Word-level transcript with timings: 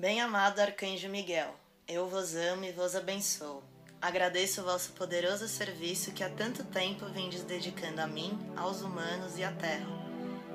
Bem-amado 0.00 0.62
Arcanjo 0.62 1.10
Miguel, 1.10 1.54
eu 1.86 2.08
vos 2.08 2.34
amo 2.34 2.64
e 2.64 2.72
vos 2.72 2.96
abençoo. 2.96 3.62
Agradeço 4.00 4.62
o 4.62 4.64
vosso 4.64 4.92
poderoso 4.92 5.46
serviço 5.46 6.12
que 6.12 6.24
há 6.24 6.30
tanto 6.30 6.64
tempo 6.64 7.04
vindes 7.04 7.42
dedicando 7.44 8.00
a 8.00 8.06
mim, 8.06 8.32
aos 8.56 8.80
humanos 8.80 9.36
e 9.36 9.44
à 9.44 9.52
terra. 9.52 9.86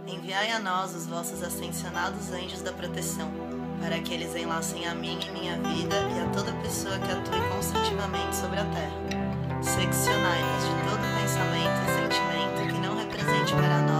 Enviai 0.07 0.49
a 0.49 0.57
nós 0.57 0.95
os 0.95 1.05
vossos 1.05 1.43
ascensionados 1.43 2.31
anjos 2.31 2.63
da 2.63 2.73
proteção, 2.73 3.31
para 3.79 3.99
que 3.99 4.15
eles 4.15 4.35
enlacem 4.35 4.87
a 4.87 4.95
mim 4.95 5.19
e 5.19 5.29
minha 5.29 5.57
vida 5.61 5.95
e 5.95 6.19
a 6.21 6.29
toda 6.33 6.51
pessoa 6.63 6.97
que 6.97 7.11
atue 7.11 7.49
construtivamente 7.55 8.35
sobre 8.35 8.59
a 8.59 8.65
terra. 8.65 9.61
Seccionai-nos 9.61 10.63
de 10.63 10.89
todo 10.89 11.21
pensamento 11.21 11.77
e 11.83 12.01
sentimento 12.01 12.73
que 12.73 12.79
não 12.79 12.97
represente 12.97 13.53
para 13.53 13.81
nós 13.83 13.94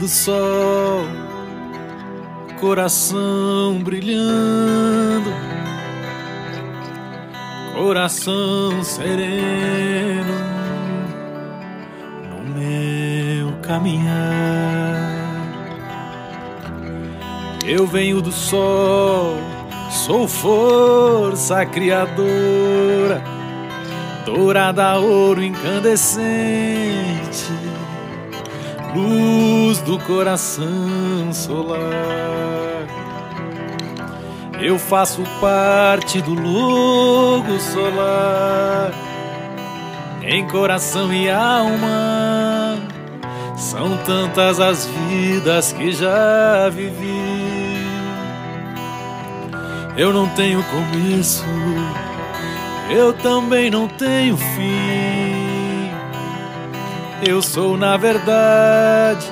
do 0.00 0.08
sol, 0.08 1.04
coração 2.58 3.78
brilhando, 3.84 5.30
coração 7.74 8.82
sereno 8.82 10.34
no 12.30 12.58
meu 12.58 13.52
caminhar. 13.60 15.20
Eu 17.66 17.86
venho 17.86 18.22
do 18.22 18.32
sol, 18.32 19.36
sou 19.90 20.26
força 20.26 21.66
criadora, 21.66 23.22
dourada 24.24 24.98
ouro 24.98 25.42
incandescente 25.42 27.50
luz 28.94 29.78
do 29.80 29.98
coração 30.00 31.32
solar. 31.32 31.80
Eu 34.60 34.78
faço 34.78 35.22
parte 35.40 36.20
do 36.20 36.34
logo 36.34 37.58
solar, 37.58 38.92
em 40.22 40.46
coração 40.46 41.12
e 41.12 41.30
alma. 41.30 42.78
São 43.56 43.96
tantas 44.04 44.60
as 44.60 44.86
vidas 44.86 45.72
que 45.72 45.92
já 45.92 46.68
vivi. 46.70 47.80
Eu 49.96 50.12
não 50.12 50.28
tenho 50.30 50.62
começo, 50.64 51.44
eu 52.90 53.12
também 53.14 53.70
não 53.70 53.88
tenho 53.88 54.36
fim. 54.36 55.29
Eu 57.26 57.42
sou, 57.42 57.76
na 57.76 57.98
verdade, 57.98 59.26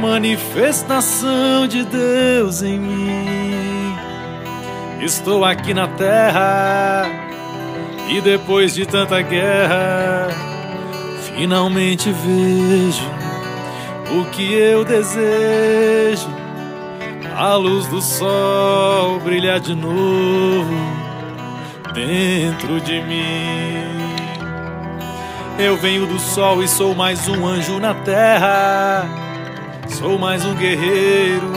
manifestação 0.00 1.66
de 1.66 1.84
Deus 1.84 2.62
em 2.62 2.78
mim. 2.78 3.94
Estou 5.02 5.44
aqui 5.44 5.74
na 5.74 5.86
terra 5.88 7.06
e 8.08 8.20
depois 8.22 8.74
de 8.74 8.86
tanta 8.86 9.20
guerra, 9.20 10.28
finalmente 11.36 12.10
vejo 12.10 13.10
o 14.18 14.24
que 14.30 14.52
eu 14.54 14.82
desejo. 14.82 16.28
A 17.36 17.56
luz 17.56 17.86
do 17.88 18.00
sol 18.00 19.20
brilhar 19.20 19.60
de 19.60 19.74
novo 19.74 20.74
dentro 21.94 22.80
de 22.80 23.02
mim. 23.02 23.99
Eu 25.62 25.76
venho 25.76 26.06
do 26.06 26.18
sol 26.18 26.62
e 26.62 26.68
sou 26.68 26.94
mais 26.94 27.28
um 27.28 27.46
anjo 27.46 27.78
na 27.78 27.92
terra. 27.92 29.06
Sou 29.90 30.18
mais 30.18 30.42
um 30.42 30.54
guerreiro 30.54 31.52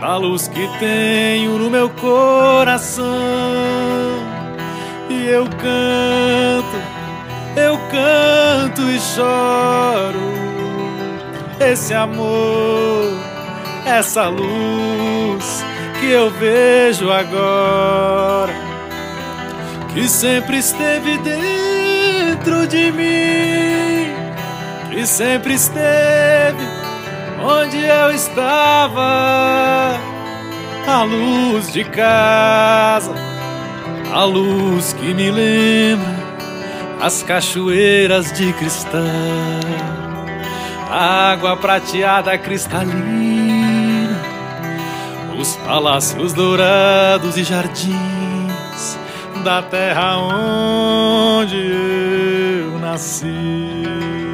da 0.00 0.16
luz 0.16 0.48
que 0.48 0.66
tenho 0.78 1.58
no 1.58 1.68
meu 1.68 1.90
coração. 1.90 3.04
E 5.10 5.26
eu 5.26 5.44
canto, 5.44 6.76
eu 7.56 7.78
canto 7.90 8.80
e 8.90 8.98
choro. 8.98 10.18
Esse 11.60 11.92
amor, 11.92 13.12
essa 13.84 14.28
luz 14.28 15.62
que 16.00 16.06
eu 16.06 16.30
vejo 16.30 17.10
agora, 17.12 18.54
que 19.92 20.08
sempre 20.08 20.56
esteve 20.56 21.18
dentro 21.18 21.55
dentro 22.46 22.66
de 22.68 22.92
mim, 22.92 24.14
que 24.90 25.04
sempre 25.04 25.54
esteve 25.54 26.64
onde 27.42 27.76
eu 27.84 28.12
estava. 28.12 29.98
A 30.86 31.02
luz 31.02 31.72
de 31.72 31.82
casa, 31.82 33.12
a 34.14 34.24
luz 34.24 34.92
que 34.92 35.12
me 35.12 35.32
lembra 35.32 36.14
as 37.02 37.24
cachoeiras 37.24 38.32
de 38.32 38.52
cristal, 38.52 39.02
a 40.88 41.32
água 41.32 41.56
prateada 41.56 42.38
cristalina, 42.38 44.16
os 45.36 45.56
palácios 45.56 46.32
dourados 46.32 47.36
e 47.36 47.42
jardins 47.42 48.15
da 49.46 49.62
terra 49.62 50.16
onde 50.18 51.56
eu 51.56 52.80
nasci. 52.80 54.25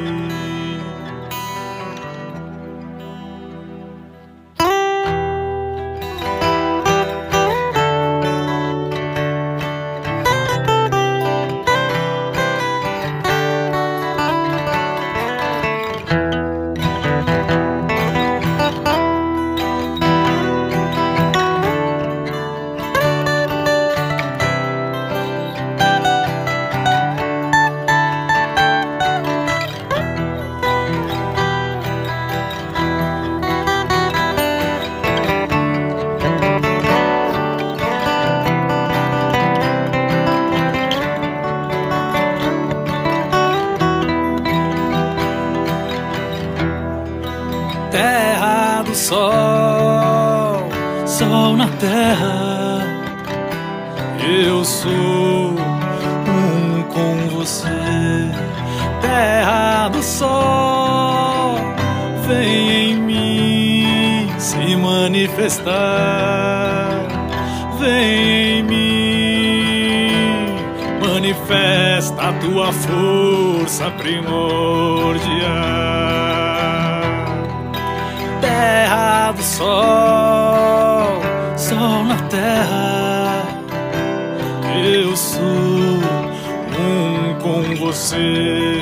Com 87.43 87.61
você, 87.75 88.81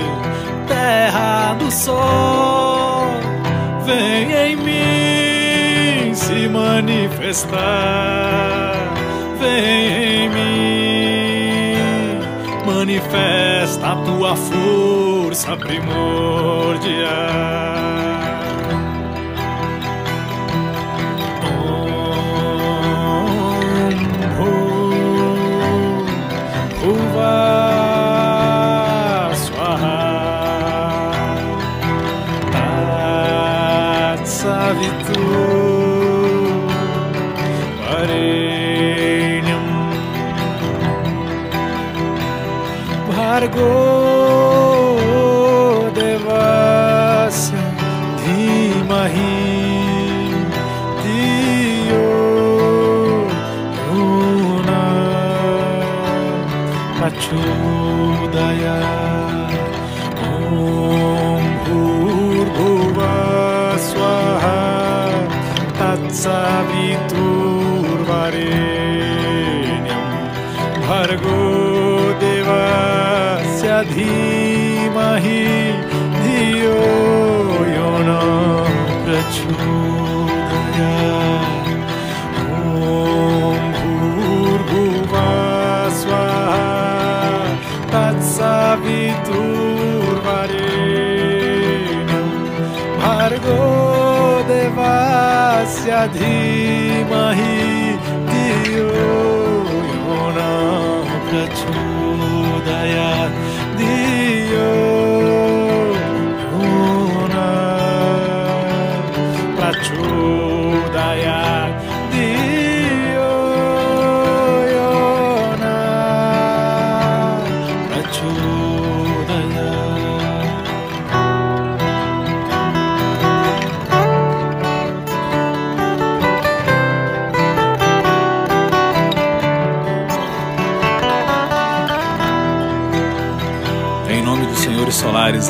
terra 0.67 1.55
do 1.55 1.71
sol. 1.71 3.07
Vem 3.83 4.31
em 4.31 4.55
mim 4.55 6.13
se 6.13 6.47
manifestar, 6.47 7.57
vem 9.39 10.25
em 10.25 10.29
mim 10.29 10.51
manifesta 12.65 13.87
a 13.87 13.95
tua 13.97 14.35
força 14.35 15.57
primordial. 15.57 17.01
धीमहि 73.84 75.42
धियो 76.22 77.06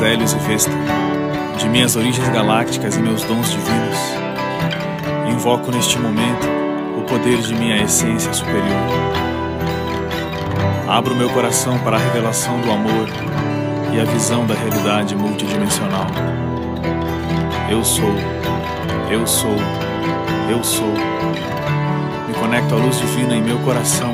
Hélios 0.04 0.32
e 0.32 0.38
Vesta, 0.38 0.72
de 1.58 1.68
minhas 1.68 1.94
origens 1.94 2.28
galácticas 2.30 2.96
e 2.96 3.00
meus 3.00 3.22
dons 3.22 3.50
divinos, 3.50 3.98
invoco 5.30 5.70
neste 5.70 5.96
momento 5.98 6.46
o 6.98 7.02
poder 7.02 7.38
de 7.38 7.54
minha 7.54 7.80
essência 7.82 8.32
superior. 8.32 8.64
Abro 10.88 11.14
meu 11.14 11.30
coração 11.30 11.78
para 11.78 11.96
a 11.96 12.00
revelação 12.00 12.60
do 12.62 12.70
amor 12.72 13.08
e 13.94 14.00
a 14.00 14.04
visão 14.04 14.44
da 14.44 14.54
realidade 14.54 15.14
multidimensional. 15.14 16.06
Eu 17.70 17.84
sou, 17.84 18.14
eu 19.08 19.24
sou, 19.24 19.56
eu 20.50 20.64
sou. 20.64 20.92
Me 22.26 22.34
conecto 22.34 22.74
à 22.74 22.78
luz 22.78 22.98
divina 22.98 23.36
em 23.36 23.42
meu 23.42 23.58
coração 23.60 24.12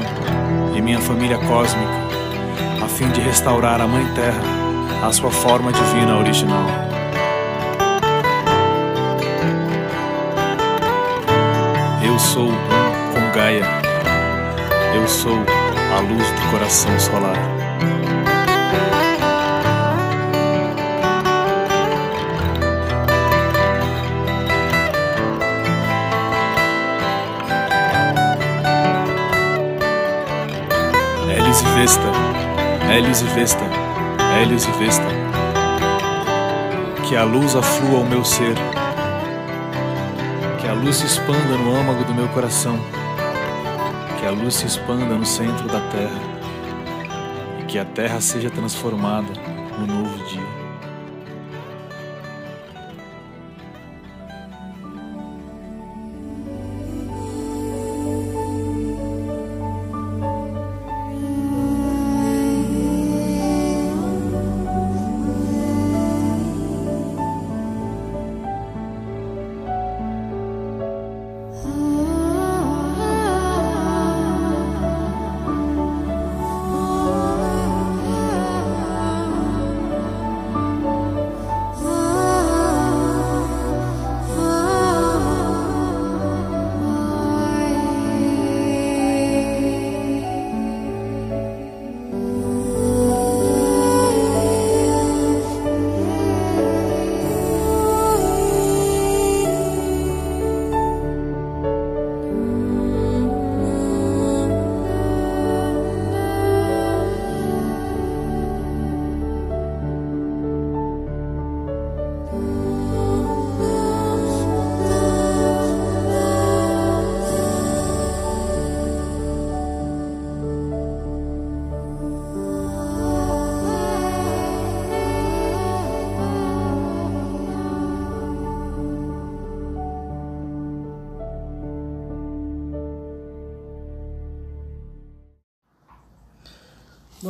e 0.77 0.83
minha 0.83 1.01
família 1.01 1.39
cósmica 1.39 1.99
a 2.85 2.89
fim 2.89 3.09
de 3.09 3.21
restaurar 3.21 3.81
a 3.81 3.87
Mãe 3.87 4.05
Terra 4.15 4.58
à 5.03 5.13
sua 5.13 5.31
forma 5.31 5.73
divina 5.73 6.17
original. 6.17 6.67
Eu 12.05 12.19
sou 12.19 12.49
um 12.49 13.13
com 13.13 13.33
Gaia. 13.35 13.65
Eu 14.95 15.07
sou 15.07 15.39
a 15.97 16.01
luz 16.01 16.27
do 16.31 16.51
coração 16.51 16.99
solar. 16.99 17.37
Hélios 31.31 31.61
e 31.61 31.65
Vesta, 31.79 32.13
Hélios 32.91 33.21
e 33.21 33.25
Vesta, 33.25 33.65
Hélios 34.37 34.67
e 34.67 34.71
Vesta. 34.73 35.07
Que 37.09 37.17
a 37.17 37.25
luz 37.25 37.57
aflua 37.57 37.99
ao 37.99 38.05
meu 38.05 38.25
ser. 38.25 38.55
Que 40.61 40.69
a 40.69 40.75
luz 40.75 40.97
se 40.97 41.07
expanda 41.07 41.57
no 41.57 41.75
âmago 41.75 42.05
do 42.05 42.15
meu 42.15 42.29
coração. 42.29 42.79
Que 44.21 44.27
a 44.27 44.31
luz 44.31 44.55
se 44.55 44.67
expanda 44.67 45.15
no 45.15 45.25
centro 45.25 45.67
da 45.69 45.81
terra. 45.89 46.21
E 47.61 47.65
que 47.65 47.79
a 47.79 47.85
terra 47.85 48.21
seja 48.21 48.51
transformada 48.51 49.33
no 49.79 49.87
novo 49.87 50.25
dia. 50.27 50.58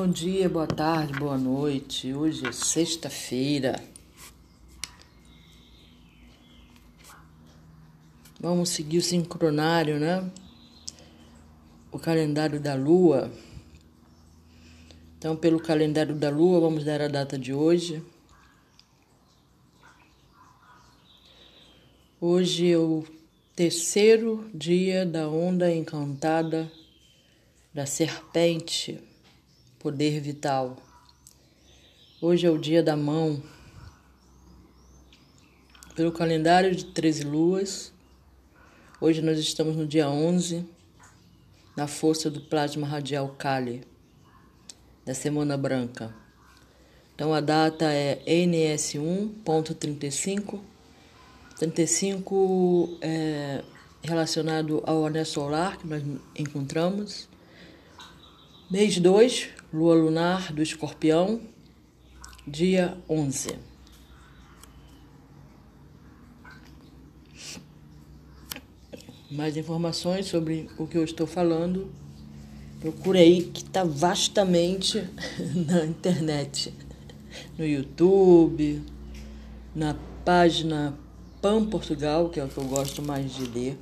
Bom 0.09 0.15
dia, 0.15 0.49
boa 0.49 0.67
tarde, 0.67 1.13
boa 1.19 1.37
noite. 1.37 2.15
Hoje 2.15 2.47
é 2.47 2.51
sexta-feira. 2.51 3.79
Vamos 8.41 8.71
seguir 8.71 8.97
o 8.97 9.03
sincronário, 9.03 10.01
né? 10.01 10.27
O 11.93 11.99
calendário 11.99 12.59
da 12.59 12.75
lua. 12.75 13.31
Então, 15.19 15.37
pelo 15.37 15.61
calendário 15.61 16.15
da 16.15 16.31
lua, 16.31 16.59
vamos 16.59 16.85
dar 16.85 17.03
a 17.03 17.09
data 17.09 17.39
de 17.39 17.53
hoje. 17.53 18.03
Hoje 22.19 22.73
é 22.73 22.79
o 22.79 23.05
terceiro 23.55 24.49
dia 24.55 25.05
da 25.05 25.29
onda 25.29 25.71
encantada 25.71 26.73
da 27.75 27.85
serpente, 27.85 29.07
poder 29.79 30.21
vital. 30.21 30.77
Hoje 32.21 32.47
é 32.47 32.51
o 32.51 32.59
dia 32.59 32.83
da 32.83 32.97
mão. 32.97 33.41
Pelo 35.95 36.11
calendário 36.11 36.75
de 36.75 36.87
13 36.87 37.23
luas, 37.25 37.93
hoje 39.01 39.23
nós 39.23 39.39
estamos 39.39 39.77
no 39.77 39.87
dia 39.87 40.11
11, 40.11 40.67
na 41.77 41.87
força 41.87 42.29
do 42.31 42.41
plasma 42.41 42.85
radial 42.87 43.29
Kali 43.39 43.87
da 45.05 45.15
Semana 45.15 45.57
Branca. 45.57 46.13
Então 47.15 47.33
a 47.33 47.41
data 47.41 47.93
é 47.93 48.21
NS1.35, 48.27 50.59
35 51.57 52.99
é 53.01 53.63
relacionado 54.03 54.83
ao 54.87 55.07
anel 55.07 55.25
solar 55.25 55.79
que 55.79 55.87
nós 55.87 56.03
encontramos. 56.37 57.29
Mês 58.71 58.99
2, 58.99 59.49
lua 59.73 59.95
lunar 59.95 60.53
do 60.53 60.63
escorpião, 60.63 61.41
dia 62.47 62.97
11. 63.09 63.59
Mais 69.31 69.57
informações 69.57 70.27
sobre 70.27 70.69
o 70.79 70.87
que 70.87 70.97
eu 70.97 71.05
estou 71.05 71.27
falando 71.27 71.93
Procure 72.81 73.19
aí 73.19 73.43
que 73.43 73.63
está 73.63 73.83
vastamente 73.83 75.05
na 75.67 75.85
internet, 75.85 76.73
no 77.59 77.67
YouTube, 77.67 78.81
na 79.75 79.97
página 80.25 80.97
Pan 81.43 81.67
Portugal, 81.67 82.29
que 82.31 82.39
é 82.39 82.45
o 82.45 82.49
que 82.49 82.57
eu 82.57 82.65
gosto 82.65 83.03
mais 83.03 83.35
de 83.35 83.47
ler. 83.47 83.79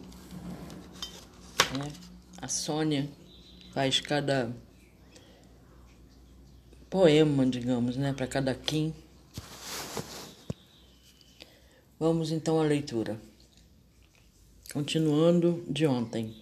Né? 1.78 1.92
A 2.40 2.48
Sônia 2.48 3.06
faz 3.74 4.00
cada 4.00 4.50
poema, 6.88 7.44
digamos, 7.46 7.96
né, 7.96 8.12
para 8.12 8.26
cada 8.26 8.54
Kim. 8.54 8.94
Vamos 11.98 12.30
então 12.30 12.60
à 12.60 12.64
leitura. 12.64 13.18
Continuando 14.72 15.64
de 15.68 15.86
ontem. 15.86 16.34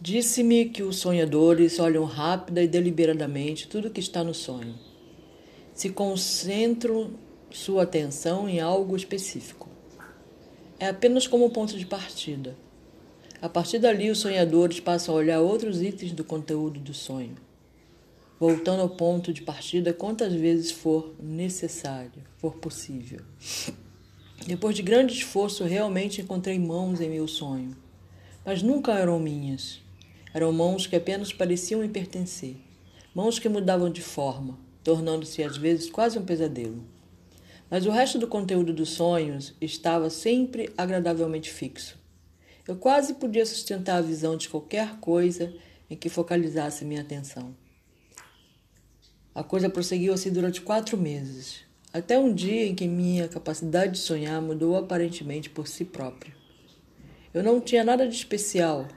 Disse-me 0.00 0.66
que 0.66 0.82
os 0.82 0.96
sonhadores 0.96 1.78
olham 1.78 2.04
rápida 2.04 2.62
e 2.62 2.68
deliberadamente 2.68 3.68
tudo 3.68 3.90
que 3.90 4.00
está 4.00 4.24
no 4.24 4.32
sonho. 4.32 4.74
Se 5.74 5.90
concentram 5.90 7.10
sua 7.50 7.82
atenção 7.82 8.48
em 8.48 8.60
algo 8.60 8.96
específico. 8.96 9.68
É 10.78 10.88
apenas 10.88 11.26
como 11.26 11.50
ponto 11.50 11.76
de 11.76 11.84
partida. 11.84 12.56
A 13.42 13.48
partir 13.48 13.78
dali, 13.78 14.10
os 14.10 14.18
sonhadores 14.18 14.80
passam 14.80 15.14
a 15.14 15.18
olhar 15.18 15.40
outros 15.40 15.82
itens 15.82 16.12
do 16.12 16.24
conteúdo 16.24 16.78
do 16.78 16.94
sonho, 16.94 17.36
voltando 18.40 18.80
ao 18.80 18.88
ponto 18.88 19.34
de 19.34 19.42
partida 19.42 19.92
quantas 19.92 20.32
vezes 20.32 20.70
for 20.70 21.14
necessário, 21.22 22.24
for 22.38 22.54
possível. 22.54 23.20
Depois 24.46 24.74
de 24.74 24.82
grande 24.82 25.12
esforço, 25.12 25.62
realmente 25.64 26.22
encontrei 26.22 26.58
mãos 26.58 27.02
em 27.02 27.10
meu 27.10 27.28
sonho, 27.28 27.76
mas 28.42 28.62
nunca 28.62 28.94
eram 28.94 29.18
minhas. 29.18 29.82
Eram 30.32 30.52
mãos 30.52 30.86
que 30.86 30.96
apenas 30.96 31.34
pareciam 31.34 31.82
me 31.82 31.88
pertencer, 31.90 32.56
mãos 33.14 33.38
que 33.38 33.46
mudavam 33.46 33.90
de 33.90 34.00
forma, 34.00 34.58
tornando-se 34.82 35.42
às 35.42 35.58
vezes 35.58 35.90
quase 35.90 36.18
um 36.18 36.24
pesadelo. 36.24 36.82
Mas 37.68 37.84
o 37.84 37.90
resto 37.90 38.18
do 38.18 38.26
conteúdo 38.26 38.72
dos 38.72 38.88
sonhos 38.88 39.54
estava 39.60 40.08
sempre 40.08 40.72
agradavelmente 40.78 41.50
fixo. 41.50 41.98
Eu 42.66 42.76
quase 42.76 43.14
podia 43.14 43.44
sustentar 43.44 43.96
a 43.96 44.02
visão 44.02 44.34
de 44.34 44.48
qualquer 44.48 44.96
coisa 44.96 45.52
em 45.90 45.96
que 45.96 46.08
focalizasse 46.08 46.86
minha 46.86 47.02
atenção. 47.02 47.54
A 49.32 49.44
coisa 49.44 49.70
prosseguiu 49.70 50.12
assim 50.12 50.32
durante 50.32 50.60
quatro 50.60 50.98
meses, 50.98 51.60
até 51.92 52.18
um 52.18 52.34
dia 52.34 52.66
em 52.66 52.74
que 52.74 52.88
minha 52.88 53.28
capacidade 53.28 53.92
de 53.92 53.98
sonhar 53.98 54.42
mudou 54.42 54.76
aparentemente 54.76 55.48
por 55.48 55.68
si 55.68 55.84
própria. 55.84 56.34
Eu 57.32 57.44
não 57.44 57.60
tinha 57.60 57.84
nada 57.84 58.08
de 58.08 58.14
especial, 58.16 58.88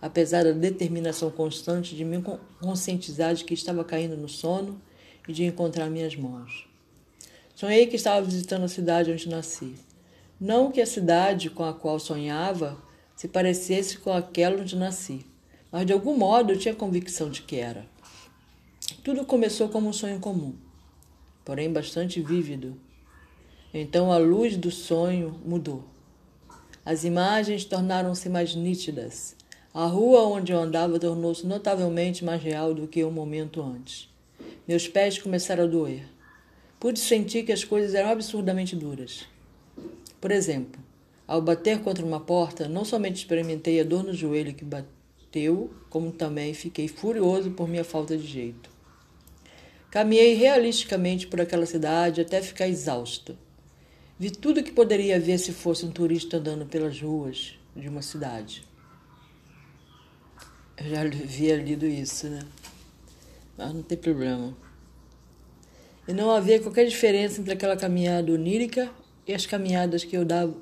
apesar 0.00 0.44
da 0.44 0.52
determinação 0.52 1.32
constante 1.32 1.96
de 1.96 2.04
me 2.04 2.22
conscientizar 2.60 3.34
de 3.34 3.44
que 3.44 3.52
estava 3.52 3.84
caindo 3.84 4.16
no 4.16 4.28
sono 4.28 4.80
e 5.26 5.32
de 5.32 5.44
encontrar 5.44 5.90
minhas 5.90 6.14
mãos. 6.14 6.68
Sonhei 7.52 7.88
que 7.88 7.96
estava 7.96 8.24
visitando 8.24 8.62
a 8.64 8.68
cidade 8.68 9.10
onde 9.10 9.28
nasci. 9.28 9.74
Não 10.40 10.70
que 10.70 10.80
a 10.80 10.86
cidade 10.86 11.50
com 11.50 11.64
a 11.64 11.74
qual 11.74 11.98
sonhava 11.98 12.80
se 13.16 13.26
parecesse 13.26 13.98
com 13.98 14.12
aquela 14.12 14.60
onde 14.60 14.76
nasci, 14.76 15.26
mas 15.72 15.84
de 15.84 15.92
algum 15.92 16.16
modo 16.16 16.52
eu 16.52 16.58
tinha 16.58 16.72
convicção 16.72 17.28
de 17.28 17.42
que 17.42 17.56
era. 17.56 17.84
Tudo 19.02 19.24
começou 19.24 19.68
como 19.68 19.88
um 19.88 19.92
sonho 19.92 20.20
comum, 20.20 20.54
porém 21.44 21.72
bastante 21.72 22.20
vívido. 22.20 22.76
Então 23.72 24.12
a 24.12 24.18
luz 24.18 24.56
do 24.56 24.70
sonho 24.70 25.40
mudou. 25.44 25.84
As 26.84 27.04
imagens 27.04 27.64
tornaram-se 27.64 28.28
mais 28.28 28.54
nítidas 28.54 29.36
a 29.72 29.86
rua 29.86 30.22
onde 30.24 30.50
eu 30.50 30.58
andava 30.58 30.98
tornou-se 30.98 31.46
notavelmente 31.46 32.24
mais 32.24 32.42
real 32.42 32.74
do 32.74 32.88
que 32.88 33.04
um 33.04 33.10
momento 33.12 33.62
antes. 33.62 34.08
Meus 34.66 34.88
pés 34.88 35.16
começaram 35.16 35.62
a 35.62 35.66
doer. 35.68 36.02
Pude 36.80 36.98
sentir 36.98 37.44
que 37.44 37.52
as 37.52 37.62
coisas 37.62 37.94
eram 37.94 38.10
absurdamente 38.10 38.74
duras. 38.74 39.26
Por 40.20 40.32
exemplo, 40.32 40.82
ao 41.24 41.40
bater 41.40 41.82
contra 41.82 42.04
uma 42.04 42.18
porta, 42.18 42.68
não 42.68 42.84
somente 42.84 43.18
experimentei 43.18 43.80
a 43.80 43.84
dor 43.84 44.02
no 44.02 44.12
joelho 44.12 44.52
que 44.52 44.64
bateu, 44.64 45.72
como 45.88 46.10
também 46.10 46.52
fiquei 46.52 46.88
furioso 46.88 47.52
por 47.52 47.68
minha 47.68 47.84
falta 47.84 48.16
de 48.16 48.26
jeito. 48.26 48.69
Caminhei 49.90 50.34
realisticamente 50.34 51.26
por 51.26 51.40
aquela 51.40 51.66
cidade 51.66 52.20
até 52.20 52.40
ficar 52.40 52.68
exausto. 52.68 53.36
Vi 54.16 54.30
tudo 54.30 54.62
que 54.62 54.70
poderia 54.70 55.18
ver 55.18 55.38
se 55.38 55.52
fosse 55.52 55.84
um 55.84 55.90
turista 55.90 56.36
andando 56.36 56.64
pelas 56.64 57.00
ruas 57.00 57.58
de 57.74 57.88
uma 57.88 58.00
cidade. 58.00 58.64
Eu 60.76 60.90
já 60.90 61.02
havia 61.02 61.56
lido 61.56 61.86
isso, 61.86 62.28
né? 62.28 62.40
Mas 63.58 63.74
não 63.74 63.82
tem 63.82 63.98
problema. 63.98 64.56
E 66.06 66.12
não 66.12 66.30
havia 66.30 66.60
qualquer 66.60 66.86
diferença 66.86 67.40
entre 67.40 67.54
aquela 67.54 67.76
caminhada 67.76 68.32
onírica 68.32 68.90
e 69.26 69.34
as 69.34 69.44
caminhadas 69.44 70.04
que 70.04 70.16
eu 70.16 70.24
dava 70.24 70.54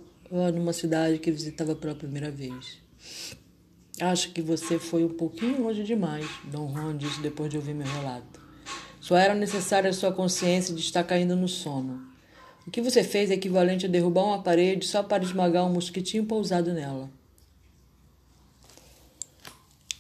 numa 0.55 0.73
cidade 0.73 1.19
que 1.19 1.31
visitava 1.31 1.77
pela 1.77 1.95
primeira 1.95 2.31
vez. 2.31 2.79
Acho 4.01 4.33
que 4.33 4.41
você 4.41 4.79
foi 4.79 5.05
um 5.05 5.09
pouquinho 5.11 5.63
longe 5.63 5.83
demais, 5.83 6.27
Dom 6.45 6.73
Juan 6.73 6.97
disse 6.97 7.21
depois 7.21 7.51
de 7.51 7.57
ouvir 7.57 7.75
meu 7.75 7.87
relato. 7.87 8.48
Só 9.09 9.17
era 9.17 9.35
necessária 9.35 9.88
a 9.88 9.93
sua 9.95 10.12
consciência 10.12 10.75
de 10.75 10.83
estar 10.83 11.03
caindo 11.03 11.35
no 11.35 11.49
sono. 11.49 11.99
O 12.67 12.71
que 12.71 12.83
você 12.83 13.03
fez 13.03 13.31
é 13.31 13.35
equivalente 13.35 13.87
a 13.87 13.88
derrubar 13.88 14.23
uma 14.23 14.43
parede 14.43 14.87
só 14.87 15.03
para 15.03 15.25
esmagar 15.25 15.65
um 15.65 15.73
mosquitinho 15.73 16.27
pousado 16.27 16.75
nela. 16.75 17.09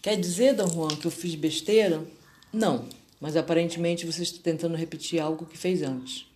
Quer 0.02 0.20
dizer, 0.20 0.52
Dom 0.52 0.68
Juan, 0.68 0.88
que 0.88 1.06
eu 1.06 1.10
fiz 1.10 1.34
besteira? 1.34 2.04
Não, 2.52 2.84
mas 3.18 3.34
aparentemente 3.34 4.04
você 4.04 4.24
está 4.24 4.42
tentando 4.42 4.76
repetir 4.76 5.18
algo 5.20 5.46
que 5.46 5.56
fez 5.56 5.80
antes. 5.82 6.26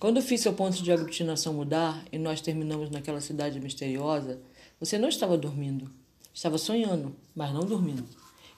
Quando 0.00 0.22
fiz 0.22 0.40
seu 0.40 0.54
ponto 0.54 0.82
de 0.82 0.90
aglutinação 0.90 1.52
mudar 1.52 2.02
e 2.10 2.16
nós 2.16 2.40
terminamos 2.40 2.88
naquela 2.88 3.20
cidade 3.20 3.60
misteriosa, 3.60 4.40
você 4.80 4.96
não 4.96 5.10
estava 5.10 5.36
dormindo. 5.36 5.90
Estava 6.32 6.56
sonhando, 6.56 7.14
mas 7.34 7.52
não 7.52 7.66
dormindo. 7.66 8.06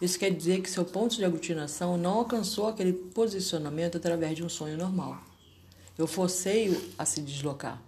Isso 0.00 0.18
quer 0.18 0.30
dizer 0.30 0.62
que 0.62 0.70
seu 0.70 0.84
ponto 0.84 1.16
de 1.16 1.24
aglutinação 1.24 1.96
não 1.96 2.14
alcançou 2.14 2.68
aquele 2.68 2.92
posicionamento 2.92 3.96
através 3.96 4.34
de 4.34 4.42
um 4.42 4.48
sonho 4.48 4.76
normal. 4.76 5.22
Eu 5.98 6.06
forcei-o 6.06 6.80
a 6.98 7.04
se 7.04 7.20
deslocar. 7.20 7.82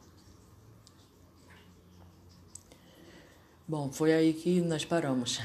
Bom, 3.67 3.91
foi 3.91 4.13
aí 4.13 4.35
que 4.35 4.61
nós 4.61 4.85
paramos. 4.85 5.41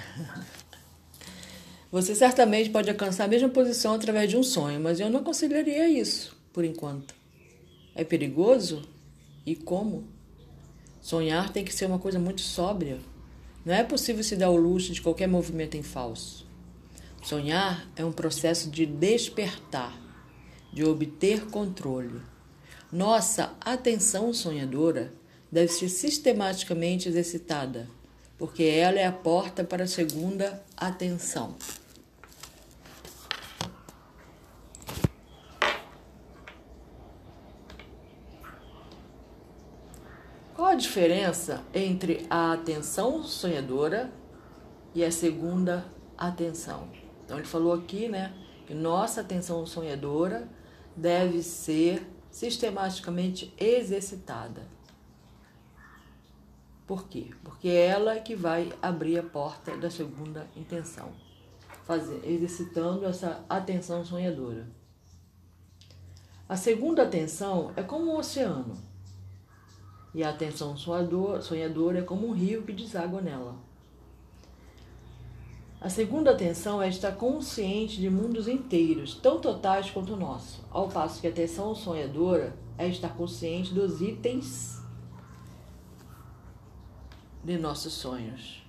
Você 1.89 2.13
certamente 2.13 2.69
pode 2.69 2.89
alcançar 2.89 3.23
a 3.23 3.27
mesma 3.29 3.47
posição 3.47 3.93
através 3.93 4.29
de 4.29 4.35
um 4.35 4.43
sonho, 4.43 4.81
mas 4.81 4.99
eu 4.99 5.09
não 5.09 5.21
aconselharia 5.21 5.87
isso, 5.87 6.35
por 6.51 6.65
enquanto. 6.65 7.15
É 7.95 8.03
perigoso? 8.03 8.81
E 9.45 9.55
como? 9.55 10.03
Sonhar 10.99 11.53
tem 11.53 11.63
que 11.63 11.73
ser 11.73 11.85
uma 11.85 11.99
coisa 11.99 12.19
muito 12.19 12.41
sóbria. 12.41 12.99
Não 13.63 13.73
é 13.73 13.83
possível 13.83 14.23
se 14.23 14.35
dar 14.35 14.49
o 14.49 14.57
luxo 14.57 14.91
de 14.91 15.01
qualquer 15.01 15.27
movimento 15.27 15.77
em 15.77 15.83
falso. 15.83 16.46
Sonhar 17.27 17.85
é 17.97 18.05
um 18.05 18.11
processo 18.13 18.69
de 18.69 18.85
despertar, 18.85 19.93
de 20.71 20.85
obter 20.85 21.45
controle. 21.47 22.21
Nossa 22.89 23.53
atenção 23.59 24.33
sonhadora 24.33 25.11
deve 25.51 25.67
ser 25.67 25.89
sistematicamente 25.89 27.09
exercitada, 27.09 27.89
porque 28.37 28.63
ela 28.63 28.97
é 28.97 29.05
a 29.05 29.11
porta 29.11 29.61
para 29.61 29.83
a 29.83 29.87
segunda 29.87 30.63
atenção. 30.77 31.53
Qual 40.55 40.69
a 40.69 40.75
diferença 40.75 41.61
entre 41.73 42.25
a 42.29 42.53
atenção 42.53 43.21
sonhadora 43.25 44.13
e 44.95 45.03
a 45.03 45.11
segunda 45.11 45.91
atenção? 46.17 47.05
Então 47.27 47.37
ele 47.37 47.45
falou 47.45 47.73
aqui, 47.73 48.07
né, 48.07 48.33
que 48.65 48.73
nossa 48.73 49.19
atenção 49.19 49.65
sonhadora 49.65 50.47
deve 50.95 51.43
ser 51.43 52.07
sistematicamente 52.31 53.53
exercitada. 53.59 54.65
Por 56.87 57.09
quê? 57.09 57.31
Porque 57.43 57.67
é 57.67 57.87
ela 57.87 58.17
que 58.21 58.33
vai 58.33 58.71
abrir 58.81 59.19
a 59.19 59.23
porta 59.23 59.75
da 59.75 59.91
segunda 59.91 60.47
intenção, 60.55 61.11
fazer, 61.83 62.25
exercitando 62.25 63.05
essa 63.05 63.43
atenção 63.49 64.05
sonhadora. 64.05 64.65
A 66.47 66.55
segunda 66.55 67.03
atenção 67.03 67.73
é 67.75 67.83
como 67.83 68.09
um 68.09 68.15
oceano, 68.15 68.77
e 70.13 70.23
a 70.23 70.29
atenção 70.29 70.77
sonhadora 70.77 71.99
é 71.99 72.03
como 72.03 72.29
um 72.29 72.31
rio 72.31 72.63
que 72.63 72.71
deságua 72.71 73.19
nela. 73.19 73.66
A 75.79 75.89
segunda 75.89 76.31
atenção 76.31 76.81
é 76.81 76.89
estar 76.89 77.11
consciente 77.11 78.01
de 78.01 78.09
mundos 78.09 78.47
inteiros, 78.47 79.13
tão 79.13 79.39
totais 79.39 79.91
quanto 79.91 80.13
o 80.13 80.17
nosso, 80.17 80.65
ao 80.71 80.87
passo 80.87 81.21
que 81.21 81.27
a 81.27 81.29
atenção 81.29 81.75
sonhadora 81.75 82.57
é 82.79 82.87
estar 82.87 83.09
consciente 83.09 83.75
dos 83.75 84.01
itens 84.01 84.81
de 87.43 87.59
nossos 87.59 87.93
sonhos. 87.93 88.63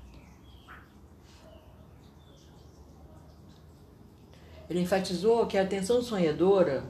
Ele 4.68 4.80
enfatizou 4.80 5.46
que 5.46 5.56
a 5.56 5.62
atenção 5.62 6.02
sonhadora, 6.02 6.84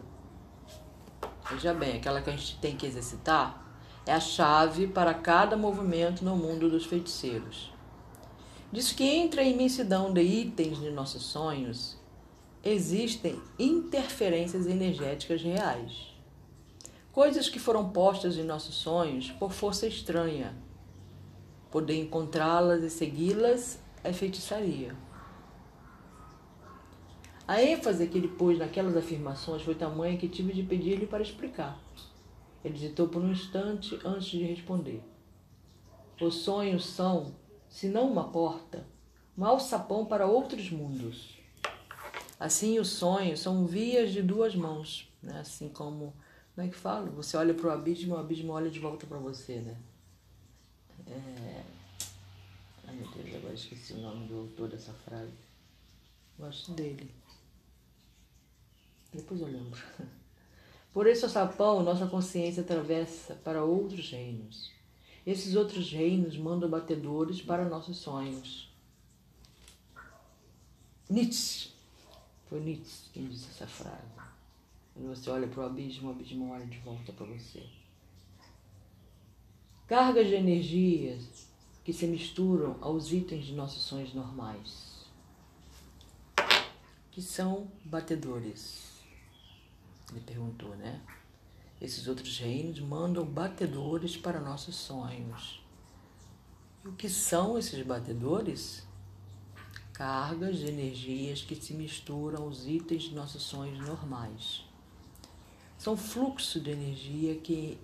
veja 1.49 1.73
bem, 1.73 1.97
aquela 1.97 2.21
que 2.21 2.29
a 2.29 2.37
gente 2.37 2.59
tem 2.59 2.77
que 2.77 2.87
exercitar, 2.87 3.65
é 4.05 4.13
a 4.13 4.19
chave 4.19 4.89
para 4.89 5.15
cada 5.15 5.57
movimento 5.57 6.25
no 6.25 6.35
mundo 6.35 6.69
dos 6.69 6.87
feiticeiros. 6.87 7.78
Diz 8.71 8.93
que 8.93 9.05
entre 9.05 9.41
a 9.41 9.45
imensidão 9.45 10.13
de 10.13 10.21
itens 10.21 10.79
de 10.79 10.91
nossos 10.91 11.23
sonhos 11.23 11.97
existem 12.63 13.41
interferências 13.59 14.67
energéticas 14.67 15.43
reais. 15.43 16.15
Coisas 17.11 17.49
que 17.49 17.59
foram 17.59 17.89
postas 17.89 18.37
em 18.37 18.45
nossos 18.45 18.75
sonhos 18.75 19.31
por 19.31 19.53
força 19.53 19.87
estranha. 19.87 20.55
Poder 21.71 21.99
encontrá-las 21.99 22.83
e 22.83 22.91
segui-las 22.91 23.81
é 24.05 24.13
feitiçaria. 24.13 24.95
A 27.47 27.63
ênfase 27.63 28.07
que 28.07 28.19
ele 28.19 28.29
pôs 28.29 28.59
naquelas 28.59 28.95
afirmações 28.95 29.63
foi 29.63 29.75
tamanha 29.75 30.19
que 30.19 30.29
tive 30.29 30.53
de 30.53 30.63
pedir-lhe 30.63 31.07
para 31.07 31.23
explicar. 31.23 31.81
Ele 32.63 32.77
hesitou 32.77 33.09
por 33.09 33.23
um 33.23 33.33
instante 33.33 33.99
antes 34.05 34.29
de 34.29 34.43
responder. 34.43 35.03
Os 36.21 36.35
sonhos 36.35 36.85
são 36.85 37.33
se 37.69 37.89
não 37.89 38.11
uma 38.11 38.31
porta, 38.31 38.87
um 39.37 39.45
alçapão 39.45 40.05
para 40.05 40.27
outros 40.27 40.71
mundos. 40.71 41.39
Assim, 42.39 42.79
os 42.79 42.89
sonhos 42.89 43.41
são 43.41 43.67
vias 43.67 44.13
de 44.13 44.23
duas 44.23 44.55
mãos, 44.55 45.13
né? 45.23 45.41
assim 45.41 45.69
como, 45.69 46.15
como 46.55 46.67
é 46.67 46.71
que 46.71 46.77
falo? 46.77 47.11
Você 47.13 47.37
olha 47.37 47.53
para 47.53 47.69
o 47.69 47.71
abismo, 47.71 48.15
o 48.15 48.19
abismo 48.19 48.53
olha 48.53 48.71
de 48.71 48.79
volta 48.79 49.07
para 49.07 49.19
você, 49.19 49.57
né? 49.57 49.77
É... 51.07 51.63
Ai 52.87 52.95
meu 52.95 53.09
Deus, 53.11 53.37
agora 53.37 53.55
esqueci 53.55 53.93
o 53.95 54.01
nome 54.01 54.27
do 54.29 54.41
autor 54.41 54.69
dessa 54.69 54.93
frase. 54.93 55.33
Gosto 56.39 56.73
dele. 56.73 57.11
Depois 59.13 59.41
eu 59.41 59.49
lembro. 59.49 59.81
Por 60.93 61.07
esse 61.07 61.25
alçapão, 61.25 61.83
nossa 61.83 62.07
consciência 62.07 62.62
atravessa 62.62 63.35
para 63.35 63.64
outros 63.64 64.11
reinos. 64.11 64.71
Esses 65.29 65.55
outros 65.55 65.93
reinos 65.93 66.38
mandam 66.38 66.71
batedores 66.71 67.43
para 67.43 67.69
nossos 67.69 67.99
sonhos. 67.99 68.73
Nietzsche. 71.11 71.69
Foi 72.49 72.59
Nietzsche 72.61 73.11
quem 73.12 73.29
disse 73.29 73.51
essa 73.51 73.67
frase. 73.67 74.09
Quando 74.95 75.14
você 75.14 75.29
olha 75.29 75.47
para 75.47 75.64
o 75.64 75.67
abismo, 75.67 76.09
o 76.09 76.12
abismo 76.12 76.51
olha 76.51 76.64
de 76.64 76.79
volta 76.79 77.12
para 77.12 77.27
você. 77.27 77.62
Cargas 79.87 80.29
de 80.29 80.35
energias 80.35 81.47
que 81.85 81.93
se 81.93 82.07
misturam 82.07 82.79
aos 82.81 83.12
itens 83.12 83.45
de 83.45 83.53
nossos 83.53 83.83
sonhos 83.83 84.14
normais, 84.14 85.05
que 87.11 87.21
são 87.21 87.71
batedores. 87.85 89.03
Ele 90.11 90.21
perguntou, 90.21 90.75
né? 90.75 91.03
Esses 91.81 92.09
outros 92.09 92.38
reinos 92.38 92.81
mandam 92.81 93.25
batedores 93.25 94.17
para 94.17 94.41
nossos 94.41 94.75
sonhos. 94.75 95.62
E 96.85 96.88
o 96.88 96.93
que 96.93 97.09
são 97.09 97.57
esses 97.57 97.85
batedores? 97.85 98.87
Cargas 99.93 100.59
de 100.59 100.67
energias 100.67 101.43
que 101.43 101.55
se 101.57 101.75
misturam 101.75 102.43
aos 102.43 102.67
itens 102.67 103.05
de 103.05 103.14
nossos 103.14 103.43
sonhos 103.43 103.79
normais. 103.87 104.64
São 105.77 105.97
fluxos 105.97 106.62
de 106.62 106.71
energia 106.71 107.37
que 107.37 107.79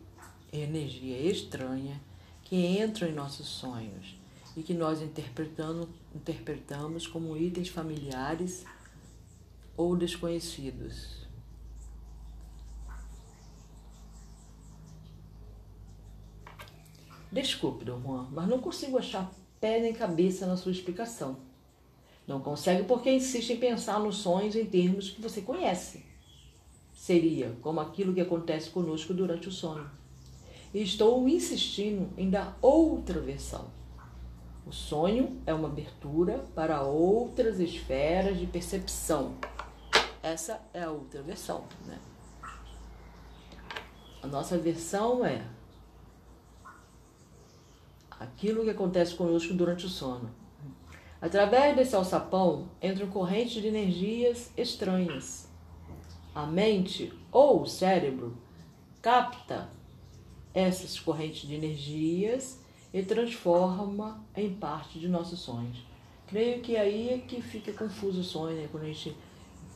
energia 0.52 1.20
estranha 1.20 2.00
que 2.44 2.56
entram 2.56 3.08
em 3.08 3.12
nossos 3.12 3.46
sonhos 3.46 4.16
e 4.56 4.62
que 4.62 4.74
nós 4.74 5.02
interpretando, 5.02 5.88
interpretamos 6.14 7.06
como 7.06 7.36
itens 7.36 7.68
familiares 7.68 8.64
ou 9.76 9.96
desconhecidos. 9.96 11.23
Desculpe, 17.34 17.84
Dom 17.84 18.00
Juan, 18.00 18.28
mas 18.30 18.46
não 18.46 18.60
consigo 18.60 18.96
achar 18.96 19.28
pé 19.60 19.80
nem 19.80 19.92
cabeça 19.92 20.46
na 20.46 20.56
sua 20.56 20.70
explicação. 20.70 21.38
Não 22.28 22.38
consegue 22.38 22.84
porque 22.84 23.10
insiste 23.10 23.50
em 23.50 23.56
pensar 23.56 23.98
nos 23.98 24.18
sonhos 24.18 24.54
em 24.54 24.64
termos 24.64 25.10
que 25.10 25.20
você 25.20 25.42
conhece. 25.42 26.06
Seria 26.94 27.52
como 27.60 27.80
aquilo 27.80 28.14
que 28.14 28.20
acontece 28.20 28.70
conosco 28.70 29.12
durante 29.12 29.48
o 29.48 29.50
sono. 29.50 29.90
E 30.72 30.80
estou 30.80 31.28
insistindo 31.28 32.08
em 32.16 32.30
dar 32.30 32.56
outra 32.62 33.20
versão. 33.20 33.66
O 34.64 34.70
sonho 34.70 35.36
é 35.44 35.52
uma 35.52 35.66
abertura 35.66 36.38
para 36.54 36.82
outras 36.82 37.58
esferas 37.58 38.38
de 38.38 38.46
percepção. 38.46 39.34
Essa 40.22 40.60
é 40.72 40.84
a 40.84 40.90
outra 40.92 41.20
versão, 41.20 41.64
né? 41.84 41.98
A 44.22 44.26
nossa 44.28 44.56
versão 44.56 45.26
é 45.26 45.44
aquilo 48.18 48.64
que 48.64 48.70
acontece 48.70 49.14
conosco 49.14 49.54
durante 49.54 49.86
o 49.86 49.88
sono. 49.88 50.30
Através 51.20 51.74
desse 51.74 51.96
alçapão 51.96 52.68
entram 52.82 53.06
correntes 53.08 53.62
de 53.62 53.68
energias 53.68 54.50
estranhas. 54.56 55.48
A 56.34 56.44
mente 56.46 57.12
ou 57.32 57.62
o 57.62 57.66
cérebro 57.66 58.36
capta 59.00 59.70
essas 60.52 60.98
correntes 61.00 61.48
de 61.48 61.54
energias 61.54 62.60
e 62.92 63.02
transforma 63.02 64.24
em 64.36 64.54
parte 64.54 64.98
de 64.98 65.08
nossos 65.08 65.40
sonhos. 65.40 65.84
Creio 66.26 66.62
que 66.62 66.76
aí 66.76 67.10
é 67.10 67.18
que 67.18 67.42
fica 67.42 67.72
confuso 67.72 68.20
o 68.20 68.24
sonho, 68.24 68.56
né? 68.56 68.68
Quando 68.70 68.84
a 68.84 68.86
gente 68.86 69.16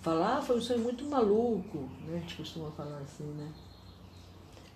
fala, 0.02 0.38
ah, 0.38 0.42
foi 0.42 0.58
um 0.58 0.60
sonho 0.60 0.80
muito 0.80 1.04
maluco, 1.04 1.88
né? 2.06 2.16
A 2.16 2.20
gente 2.20 2.36
costuma 2.36 2.70
falar 2.70 2.98
assim, 2.98 3.24
né? 3.24 3.52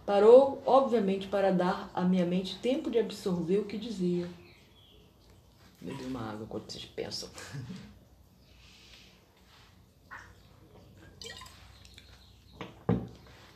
Parou, 0.04 0.60
obviamente, 0.66 1.28
para 1.28 1.52
dar 1.52 1.90
à 1.94 2.02
minha 2.02 2.26
mente 2.26 2.58
tempo 2.58 2.90
de 2.90 2.98
absorver 2.98 3.58
o 3.58 3.64
que 3.64 3.78
dizia. 3.78 4.28
Bebi 5.80 6.04
uma 6.04 6.30
água 6.30 6.44
enquanto 6.44 6.72
vocês 6.72 6.84
pensam. 6.84 7.28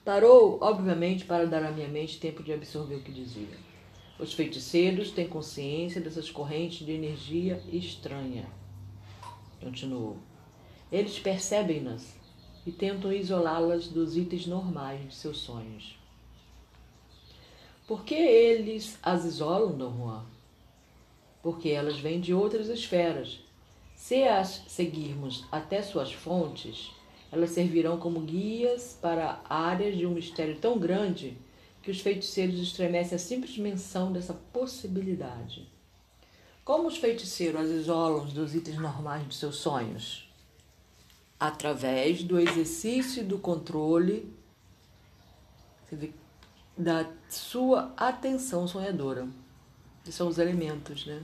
Parou, 0.05 0.59
obviamente, 0.61 1.25
para 1.25 1.47
dar 1.49 1.65
à 1.65 1.73
minha 1.73 1.89
mente 1.89 2.21
tempo 2.21 2.43
de 2.45 2.53
absorver 2.53 2.95
o 2.95 3.03
que 3.03 3.11
dizia. 3.11 3.59
Os 4.21 4.33
feiticeiros 4.33 5.11
têm 5.11 5.29
consciência 5.29 6.01
dessas 6.01 6.31
correntes 6.31 6.87
de 6.87 6.93
energia 6.93 7.61
estranha. 7.73 8.47
Continuou. 9.61 10.17
Eles 10.93 11.19
percebem-nas 11.19 12.15
e 12.65 12.71
tentam 12.71 13.13
isolá-las 13.13 13.89
dos 13.89 14.17
itens 14.17 14.47
normais 14.47 15.09
de 15.09 15.15
seus 15.15 15.39
sonhos. 15.39 15.96
Por 17.87 18.05
que 18.05 18.15
eles 18.15 18.99
as 19.03 19.25
isolam, 19.25 19.77
Dom 19.77 19.97
Juan? 19.97 20.25
Porque 21.41 21.69
elas 21.69 21.99
vêm 22.01 22.21
de 22.21 22.35
outras 22.35 22.69
esferas. 22.69 23.39
Se 23.95 24.25
as 24.25 24.63
seguirmos 24.67 25.45
até 25.53 25.81
suas 25.83 26.13
fontes, 26.13 26.93
elas 27.31 27.51
servirão 27.51 27.99
como 27.99 28.21
guias 28.21 28.99
para 29.01 29.41
áreas 29.49 29.97
de 29.97 30.05
um 30.05 30.11
mistério 30.11 30.59
tão 30.59 30.79
grande 30.79 31.39
que 31.83 31.91
os 31.91 32.01
feiticeiros 32.01 32.61
estremecem 32.61 33.15
a 33.15 33.19
simples 33.19 33.57
menção 33.57 34.13
dessa 34.13 34.35
possibilidade. 34.35 35.69
Como 36.65 36.89
os 36.89 36.97
feiticeiros 36.97 37.61
as 37.61 37.71
isolam 37.71 38.27
dos 38.27 38.57
itens 38.57 38.79
normais 38.79 39.29
de 39.29 39.35
seus 39.37 39.57
sonhos? 39.57 40.29
Através 41.39 42.25
do 42.25 42.41
exercício 42.41 43.25
do 43.25 43.39
controle. 43.39 44.35
Da 46.77 47.07
sua 47.29 47.93
atenção 47.97 48.67
sonhadora. 48.67 49.29
Que 50.05 50.13
são 50.13 50.29
os 50.29 50.39
elementos, 50.39 51.05
né? 51.07 51.23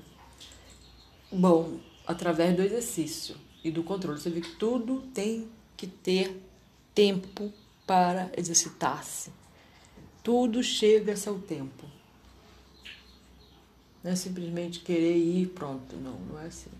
Bom, 1.30 1.78
através 2.06 2.54
do 2.56 2.62
exercício 2.62 3.36
e 3.62 3.70
do 3.70 3.82
controle, 3.82 4.20
você 4.20 4.30
vê 4.30 4.40
que 4.40 4.56
tudo 4.56 5.02
tem 5.14 5.48
que 5.76 5.86
ter 5.86 6.42
tempo 6.94 7.52
para 7.86 8.30
exercitar-se. 8.36 9.32
Tudo 10.22 10.62
chega 10.62 11.12
a 11.12 11.16
seu 11.16 11.38
tempo. 11.40 11.86
Não 14.02 14.10
é 14.10 14.16
simplesmente 14.16 14.80
querer 14.80 15.16
ir 15.16 15.46
pronto, 15.48 15.96
não, 15.96 16.18
não 16.18 16.38
é 16.40 16.46
assim. 16.46 16.70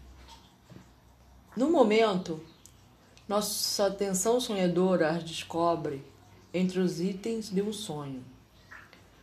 No 1.56 1.70
momento, 1.70 2.40
nossa 3.28 3.87
atenção 3.87 4.40
sonhadora 4.40 5.11
as 5.11 5.22
descobre 5.22 6.04
entre 6.52 6.80
os 6.80 7.00
itens 7.00 7.48
de 7.48 7.62
um 7.62 7.72
sonho. 7.72 8.24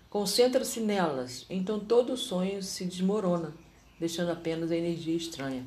Concentra-se 0.09 0.79
nelas, 0.79 1.45
então 1.49 1.79
todo 1.79 2.17
sonho 2.17 2.63
se 2.63 2.83
desmorona, 2.83 3.53
deixando 3.99 4.31
apenas 4.31 4.71
a 4.71 4.75
energia 4.75 5.15
estranha. 5.15 5.63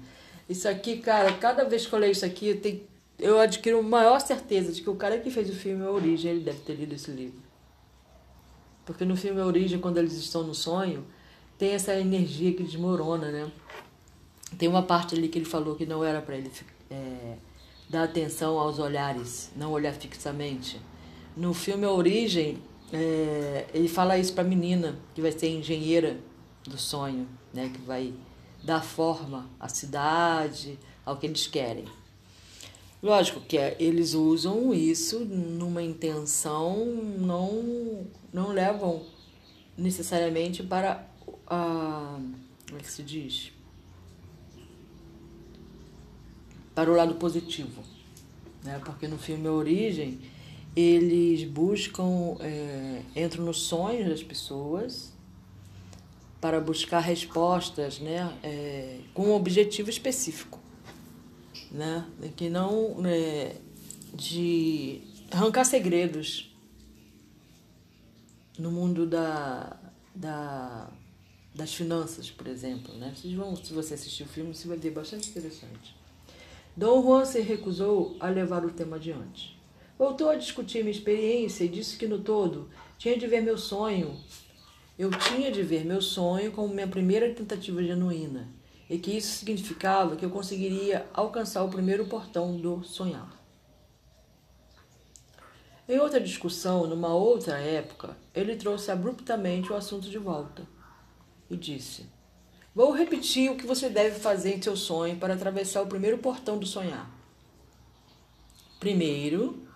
Isso 0.48 0.68
aqui, 0.68 0.98
cara, 0.98 1.32
cada 1.34 1.64
vez 1.64 1.86
que 1.86 1.92
eu 1.92 1.98
leio 1.98 2.10
isso 2.10 2.26
aqui, 2.26 2.48
eu, 2.48 2.60
tenho, 2.60 2.82
eu 3.20 3.38
adquiro 3.38 3.80
maior 3.82 4.20
certeza 4.20 4.72
de 4.72 4.82
que 4.82 4.90
o 4.90 4.96
cara 4.96 5.18
que 5.18 5.30
fez 5.30 5.48
o 5.48 5.54
filme 5.54 5.84
A 5.84 5.90
Origem, 5.90 6.32
ele 6.32 6.40
deve 6.40 6.58
ter 6.58 6.74
lido 6.74 6.92
esse 6.92 7.10
livro. 7.12 7.40
Porque 8.84 9.04
no 9.04 9.16
filme 9.16 9.40
A 9.40 9.46
Origem, 9.46 9.78
quando 9.78 9.98
eles 9.98 10.14
estão 10.14 10.42
no 10.42 10.54
sonho, 10.54 11.06
tem 11.56 11.70
essa 11.70 11.94
energia 11.94 12.52
que 12.52 12.64
desmorona, 12.64 13.30
né? 13.30 13.50
Tem 14.58 14.68
uma 14.68 14.82
parte 14.82 15.14
ali 15.14 15.28
que 15.28 15.38
ele 15.38 15.44
falou 15.44 15.76
que 15.76 15.86
não 15.86 16.02
era 16.02 16.20
para 16.20 16.36
ele 16.36 16.50
é, 16.90 17.36
dar 17.88 18.02
atenção 18.02 18.58
aos 18.58 18.80
olhares, 18.80 19.52
não 19.54 19.70
olhar 19.70 19.92
fixamente. 19.94 20.80
No 21.36 21.54
filme 21.54 21.86
A 21.86 21.92
Origem, 21.92 22.58
é, 22.92 23.66
ele 23.72 23.88
fala 23.88 24.18
isso 24.18 24.34
para 24.34 24.44
a 24.44 24.46
menina, 24.46 24.98
que 25.14 25.22
vai 25.22 25.32
ser 25.32 25.48
engenheira 25.48 26.20
do 26.64 26.76
sonho, 26.76 27.26
né? 27.52 27.70
Que 27.72 27.80
vai 27.80 28.12
dar 28.62 28.82
forma 28.82 29.48
à 29.58 29.68
cidade, 29.68 30.78
ao 31.04 31.16
que 31.16 31.26
eles 31.26 31.46
querem. 31.46 31.86
Lógico 33.02 33.40
que 33.40 33.58
é, 33.58 33.76
eles 33.80 34.14
usam 34.14 34.72
isso 34.72 35.20
numa 35.20 35.82
intenção, 35.82 36.86
não, 36.86 38.06
não 38.32 38.52
levam 38.52 39.02
necessariamente 39.76 40.62
para 40.62 41.04
a. 41.46 42.20
Como 42.68 42.78
é 42.78 42.82
que 42.82 42.92
se 42.92 43.02
diz? 43.02 43.52
Para 46.74 46.90
o 46.90 46.94
lado 46.94 47.14
positivo. 47.14 47.82
Né? 48.62 48.80
Porque 48.84 49.08
no 49.08 49.18
filme 49.18 49.48
A 49.48 49.52
Origem, 49.52 50.20
eles 50.74 51.44
buscam, 51.44 52.36
é, 52.40 53.02
entram 53.14 53.44
nos 53.44 53.62
sonhos 53.62 54.08
das 54.08 54.22
pessoas 54.22 55.12
para 56.40 56.60
buscar 56.60 57.00
respostas 57.00 58.00
né, 58.00 58.36
é, 58.42 58.98
com 59.14 59.28
um 59.28 59.34
objetivo 59.34 59.90
específico. 59.90 60.58
Né? 61.70 62.06
Que 62.36 62.48
não 62.48 62.96
é, 63.06 63.56
de 64.14 65.02
arrancar 65.30 65.64
segredos 65.64 66.54
no 68.58 68.70
mundo 68.70 69.06
da, 69.06 69.76
da, 70.14 70.90
das 71.54 71.72
finanças, 71.74 72.30
por 72.30 72.46
exemplo. 72.46 72.94
Né? 72.96 73.12
Vocês 73.14 73.32
vão, 73.34 73.54
se 73.56 73.72
você 73.72 73.94
assistir 73.94 74.22
o 74.24 74.28
filme, 74.28 74.54
você 74.54 74.66
vai 74.66 74.76
ver 74.76 74.90
bastante 74.90 75.30
interessante. 75.30 75.94
Dom 76.76 77.02
Juan 77.02 77.24
se 77.24 77.40
recusou 77.40 78.16
a 78.18 78.28
levar 78.28 78.64
o 78.64 78.70
tema 78.70 78.96
adiante. 78.96 79.61
Voltou 80.02 80.30
a 80.30 80.34
discutir 80.34 80.82
minha 80.82 80.90
experiência 80.90 81.62
e 81.62 81.68
disse 81.68 81.96
que 81.96 82.08
no 82.08 82.18
todo 82.18 82.68
tinha 82.98 83.16
de 83.16 83.24
ver 83.28 83.40
meu 83.40 83.56
sonho 83.56 84.18
eu 84.98 85.08
tinha 85.10 85.48
de 85.48 85.62
ver 85.62 85.84
meu 85.84 86.02
sonho 86.02 86.50
como 86.50 86.74
minha 86.74 86.88
primeira 86.88 87.32
tentativa 87.32 87.80
genuína 87.80 88.48
e 88.90 88.98
que 88.98 89.16
isso 89.16 89.38
significava 89.38 90.16
que 90.16 90.24
eu 90.24 90.30
conseguiria 90.30 91.06
alcançar 91.14 91.62
o 91.62 91.68
primeiro 91.68 92.04
portão 92.08 92.56
do 92.56 92.82
sonhar. 92.82 93.30
Em 95.88 96.00
outra 96.00 96.20
discussão, 96.20 96.88
numa 96.88 97.14
outra 97.14 97.58
época, 97.58 98.16
ele 98.34 98.56
trouxe 98.56 98.90
abruptamente 98.90 99.70
o 99.70 99.76
assunto 99.76 100.10
de 100.10 100.18
volta 100.18 100.66
e 101.48 101.56
disse: 101.56 102.08
Vou 102.74 102.90
repetir 102.90 103.52
o 103.52 103.56
que 103.56 103.68
você 103.68 103.88
deve 103.88 104.18
fazer 104.18 104.56
em 104.56 104.60
seu 104.60 104.76
sonho 104.76 105.16
para 105.18 105.34
atravessar 105.34 105.80
o 105.80 105.86
primeiro 105.86 106.18
portão 106.18 106.58
do 106.58 106.66
sonhar. 106.66 107.08
Primeiro, 108.80 109.70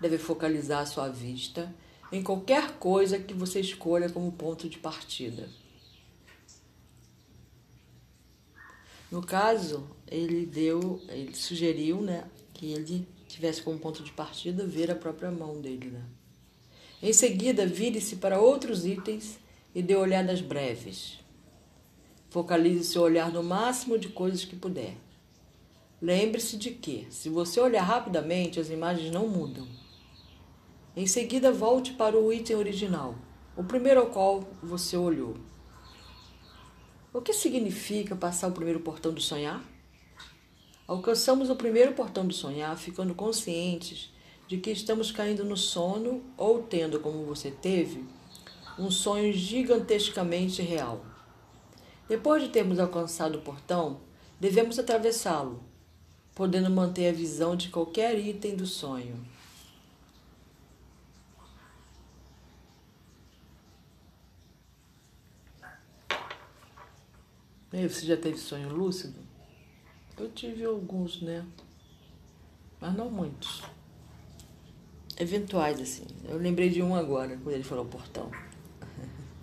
deve 0.00 0.18
focalizar 0.18 0.86
sua 0.86 1.08
vista 1.08 1.74
em 2.12 2.22
qualquer 2.22 2.78
coisa 2.78 3.18
que 3.18 3.34
você 3.34 3.60
escolha 3.60 4.08
como 4.08 4.30
ponto 4.32 4.68
de 4.68 4.78
partida. 4.78 5.48
No 9.10 9.22
caso, 9.22 9.88
ele 10.06 10.46
deu, 10.46 11.00
ele 11.08 11.34
sugeriu, 11.34 12.00
né, 12.00 12.24
que 12.52 12.72
ele 12.72 13.06
tivesse 13.28 13.62
como 13.62 13.78
ponto 13.78 14.02
de 14.02 14.12
partida 14.12 14.66
ver 14.66 14.90
a 14.90 14.94
própria 14.94 15.30
mão 15.30 15.60
dele, 15.60 15.90
né? 15.90 16.02
Em 17.02 17.12
seguida, 17.12 17.66
vire-se 17.66 18.16
para 18.16 18.40
outros 18.40 18.86
itens 18.86 19.38
e 19.74 19.82
dê 19.82 19.94
olhadas 19.94 20.40
breves. 20.40 21.18
Focalize 22.30 22.84
seu 22.84 23.02
olhar 23.02 23.30
no 23.30 23.42
máximo 23.42 23.98
de 23.98 24.08
coisas 24.08 24.44
que 24.44 24.56
puder. 24.56 24.96
Lembre-se 26.00 26.56
de 26.56 26.70
que, 26.70 27.06
se 27.10 27.28
você 27.28 27.60
olhar 27.60 27.82
rapidamente, 27.82 28.58
as 28.58 28.70
imagens 28.70 29.12
não 29.12 29.28
mudam. 29.28 29.66
Em 30.96 31.06
seguida, 31.06 31.52
volte 31.52 31.92
para 31.92 32.18
o 32.18 32.32
item 32.32 32.56
original, 32.56 33.16
o 33.54 33.62
primeiro 33.62 34.00
ao 34.00 34.06
qual 34.06 34.48
você 34.62 34.96
olhou. 34.96 35.36
O 37.12 37.20
que 37.20 37.34
significa 37.34 38.16
passar 38.16 38.48
o 38.48 38.52
primeiro 38.52 38.80
portão 38.80 39.12
do 39.12 39.20
sonhar? 39.20 39.62
Alcançamos 40.88 41.50
o 41.50 41.56
primeiro 41.56 41.92
portão 41.92 42.26
do 42.26 42.32
sonhar 42.32 42.74
ficando 42.78 43.14
conscientes 43.14 44.10
de 44.48 44.56
que 44.56 44.70
estamos 44.70 45.12
caindo 45.12 45.44
no 45.44 45.54
sono 45.54 46.22
ou 46.34 46.62
tendo, 46.62 46.98
como 46.98 47.26
você 47.26 47.50
teve, 47.50 48.02
um 48.78 48.90
sonho 48.90 49.34
gigantescamente 49.34 50.62
real. 50.62 51.04
Depois 52.08 52.42
de 52.42 52.48
termos 52.48 52.78
alcançado 52.78 53.36
o 53.36 53.42
portão, 53.42 54.00
devemos 54.40 54.78
atravessá-lo, 54.78 55.62
podendo 56.34 56.70
manter 56.70 57.10
a 57.10 57.12
visão 57.12 57.54
de 57.54 57.68
qualquer 57.68 58.18
item 58.18 58.56
do 58.56 58.66
sonho. 58.66 59.35
Você 67.70 68.06
já 68.06 68.16
teve 68.16 68.38
sonho 68.38 68.68
lúcido? 68.68 69.18
Eu 70.16 70.30
tive 70.30 70.64
alguns, 70.64 71.20
né? 71.20 71.44
Mas 72.80 72.94
não 72.94 73.10
muitos. 73.10 73.62
Eventuais, 75.18 75.80
assim. 75.80 76.06
Eu 76.24 76.38
lembrei 76.38 76.70
de 76.70 76.80
um 76.80 76.94
agora, 76.94 77.36
quando 77.36 77.54
ele 77.54 77.64
falou 77.64 77.84
portão. 77.84 78.30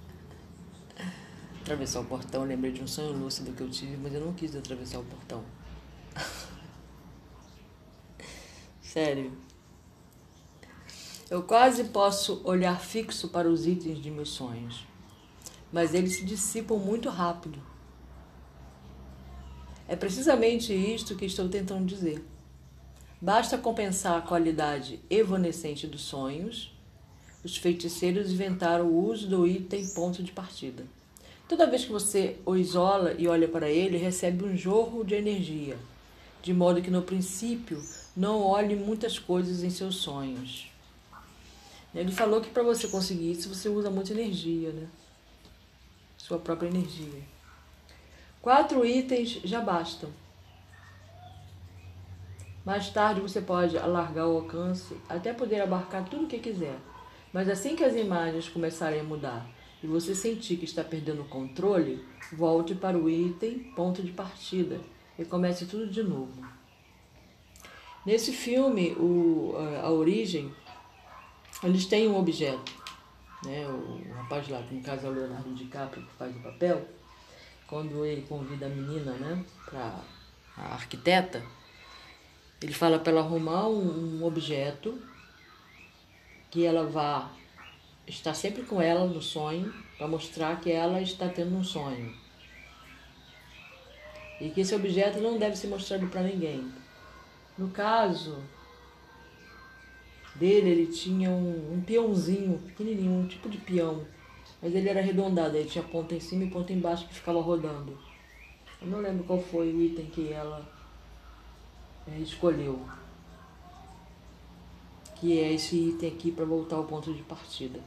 atravessar 1.61 1.99
o 1.99 2.05
portão, 2.05 2.45
lembrei 2.45 2.71
de 2.71 2.81
um 2.81 2.87
sonho 2.87 3.11
lúcido 3.11 3.51
que 3.51 3.61
eu 3.61 3.69
tive, 3.69 3.97
mas 3.97 4.13
eu 4.13 4.21
não 4.21 4.33
quis 4.33 4.55
atravessar 4.55 4.99
o 4.99 5.03
portão. 5.03 5.43
Sério. 8.81 9.33
Eu 11.29 11.43
quase 11.43 11.85
posso 11.85 12.41
olhar 12.45 12.79
fixo 12.79 13.27
para 13.29 13.49
os 13.49 13.67
itens 13.67 14.01
de 14.01 14.09
meus 14.09 14.29
sonhos, 14.29 14.87
mas 15.71 15.93
eles 15.93 16.15
se 16.15 16.25
dissipam 16.25 16.77
muito 16.77 17.09
rápido 17.09 17.72
é 19.93 19.95
precisamente 19.95 20.73
isto 20.73 21.15
que 21.15 21.25
estou 21.25 21.47
tentando 21.47 21.85
dizer. 21.85 22.25
Basta 23.21 23.59
compensar 23.59 24.17
a 24.17 24.21
qualidade 24.21 24.99
evanescente 25.07 25.85
dos 25.85 26.01
sonhos. 26.01 26.73
Os 27.43 27.57
feiticeiros 27.57 28.31
inventaram 28.31 28.87
o 28.87 29.07
uso 29.07 29.27
do 29.27 29.45
item 29.45 29.87
ponto 29.89 30.23
de 30.23 30.31
partida. 30.31 30.83
Toda 31.47 31.69
vez 31.69 31.85
que 31.85 31.91
você 31.91 32.37
o 32.43 32.55
isola 32.55 33.13
e 33.19 33.27
olha 33.27 33.47
para 33.47 33.69
ele, 33.69 33.95
recebe 33.97 34.43
um 34.43 34.57
jorro 34.57 35.03
de 35.03 35.13
energia, 35.13 35.77
de 36.41 36.55
modo 36.55 36.81
que 36.81 36.89
no 36.89 37.03
princípio 37.03 37.79
não 38.17 38.41
olhe 38.41 38.75
muitas 38.75 39.19
coisas 39.19 39.61
em 39.61 39.69
seus 39.69 39.97
sonhos. 39.97 40.71
Ele 41.93 42.11
falou 42.11 42.41
que 42.41 42.49
para 42.49 42.63
você 42.63 42.87
conseguir 42.87 43.33
isso, 43.33 43.47
você 43.47 43.69
usa 43.69 43.91
muita 43.91 44.11
energia, 44.11 44.71
né? 44.71 44.87
Sua 46.17 46.39
própria 46.39 46.67
energia. 46.67 47.32
Quatro 48.43 48.85
itens 48.85 49.39
já 49.45 49.61
bastam. 49.61 50.09
Mais 52.65 52.89
tarde 52.89 53.21
você 53.21 53.39
pode 53.39 53.77
alargar 53.77 54.27
o 54.27 54.35
alcance 54.35 54.97
até 55.07 55.31
poder 55.31 55.61
abarcar 55.61 56.03
tudo 56.09 56.25
o 56.25 56.27
que 56.27 56.39
quiser. 56.39 56.77
Mas 57.31 57.47
assim 57.47 57.73
que 57.73 57.85
as 57.85 57.95
imagens 57.95 58.49
começarem 58.49 58.99
a 58.99 59.03
mudar 59.03 59.49
e 59.81 59.87
você 59.87 60.13
sentir 60.13 60.57
que 60.57 60.65
está 60.65 60.83
perdendo 60.83 61.21
o 61.21 61.29
controle, 61.29 62.05
volte 62.33 62.75
para 62.75 62.97
o 62.97 63.09
item 63.09 63.59
ponto 63.77 64.03
de 64.03 64.11
partida 64.11 64.81
e 65.17 65.23
comece 65.23 65.65
tudo 65.65 65.87
de 65.87 66.03
novo. 66.03 66.45
Nesse 68.05 68.33
filme, 68.33 68.91
o, 68.99 69.55
a 69.81 69.89
origem, 69.89 70.53
eles 71.63 71.85
têm 71.85 72.09
um 72.09 72.17
objeto, 72.17 72.73
né, 73.45 73.65
o 73.69 74.13
rapaz 74.15 74.49
lá, 74.49 74.61
que 74.63 74.75
no 74.75 74.83
caso 74.83 75.07
é 75.07 75.09
o 75.09 75.13
Leonardo 75.13 75.53
DiCaprio, 75.53 76.05
que 76.05 76.13
faz 76.15 76.35
o 76.35 76.39
papel, 76.41 76.85
quando 77.73 78.05
ele 78.05 78.21
convida 78.29 78.67
a 78.67 78.69
menina, 78.69 79.13
né, 79.13 79.43
para 79.65 79.99
a 80.55 80.73
arquiteta, 80.75 81.43
ele 82.61 82.71
fala 82.71 82.99
para 82.99 83.11
ela 83.11 83.21
arrumar 83.21 83.67
um, 83.67 84.19
um 84.19 84.23
objeto 84.23 85.01
que 86.51 86.63
ela 86.63 86.85
vá 86.85 87.31
estar 88.05 88.35
sempre 88.35 88.61
com 88.61 88.79
ela 88.79 89.07
no 89.07 89.23
sonho, 89.23 89.73
para 89.97 90.07
mostrar 90.07 90.61
que 90.61 90.71
ela 90.71 91.01
está 91.01 91.27
tendo 91.27 91.55
um 91.55 91.63
sonho. 91.63 92.15
E 94.39 94.51
que 94.51 94.61
esse 94.61 94.75
objeto 94.75 95.19
não 95.19 95.39
deve 95.39 95.55
ser 95.55 95.65
mostrado 95.65 96.05
para 96.09 96.21
ninguém. 96.21 96.71
No 97.57 97.69
caso 97.69 98.37
dele, 100.35 100.69
ele 100.69 100.87
tinha 100.91 101.31
um, 101.31 101.73
um 101.73 101.81
peãozinho 101.81 102.59
pequenininho, 102.67 103.21
um 103.21 103.27
tipo 103.27 103.49
de 103.49 103.57
peão. 103.57 104.05
Mas 104.63 104.73
ele 104.73 104.87
era 104.87 105.01
arredondado, 105.01 105.57
ele 105.57 105.69
tinha 105.69 105.83
ponta 105.83 106.15
em 106.15 106.21
cima 106.21 106.45
e 106.45 106.49
ponta 106.49 106.71
embaixo 106.71 107.05
que 107.05 107.15
ficava 107.15 107.41
rodando. 107.41 107.99
Eu 108.81 108.87
não 108.87 109.01
lembro 109.01 109.25
qual 109.25 109.37
foi 109.37 109.73
o 109.73 109.81
item 109.81 110.05
que 110.05 110.31
ela 110.31 110.65
é, 112.07 112.17
escolheu. 112.19 112.79
Que 115.17 115.37
é 115.37 115.51
esse 115.51 115.75
item 115.75 116.13
aqui 116.13 116.31
para 116.31 116.45
voltar 116.45 116.77
ao 116.77 116.85
ponto 116.85 117.13
de 117.13 117.21
partida. 117.23 117.77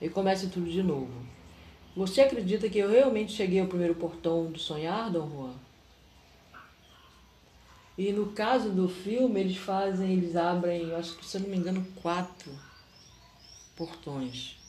E 0.00 0.08
começa 0.08 0.46
tudo 0.46 0.70
de 0.70 0.84
novo. 0.84 1.10
Você 1.96 2.20
acredita 2.20 2.68
que 2.68 2.78
eu 2.78 2.88
realmente 2.88 3.32
cheguei 3.32 3.58
ao 3.58 3.66
primeiro 3.66 3.96
portão 3.96 4.52
do 4.52 4.60
sonhar, 4.60 5.10
Dom 5.10 5.28
Juan? 5.28 5.54
E 7.98 8.12
no 8.12 8.26
caso 8.26 8.70
do 8.70 8.88
filme, 8.88 9.40
eles 9.40 9.56
fazem, 9.56 10.12
eles 10.12 10.36
abrem, 10.36 10.94
acho 10.94 11.16
que 11.16 11.26
se 11.26 11.38
eu 11.38 11.40
não 11.40 11.48
me 11.48 11.56
engano, 11.56 11.84
quatro 12.00 12.52
portões 13.74 14.64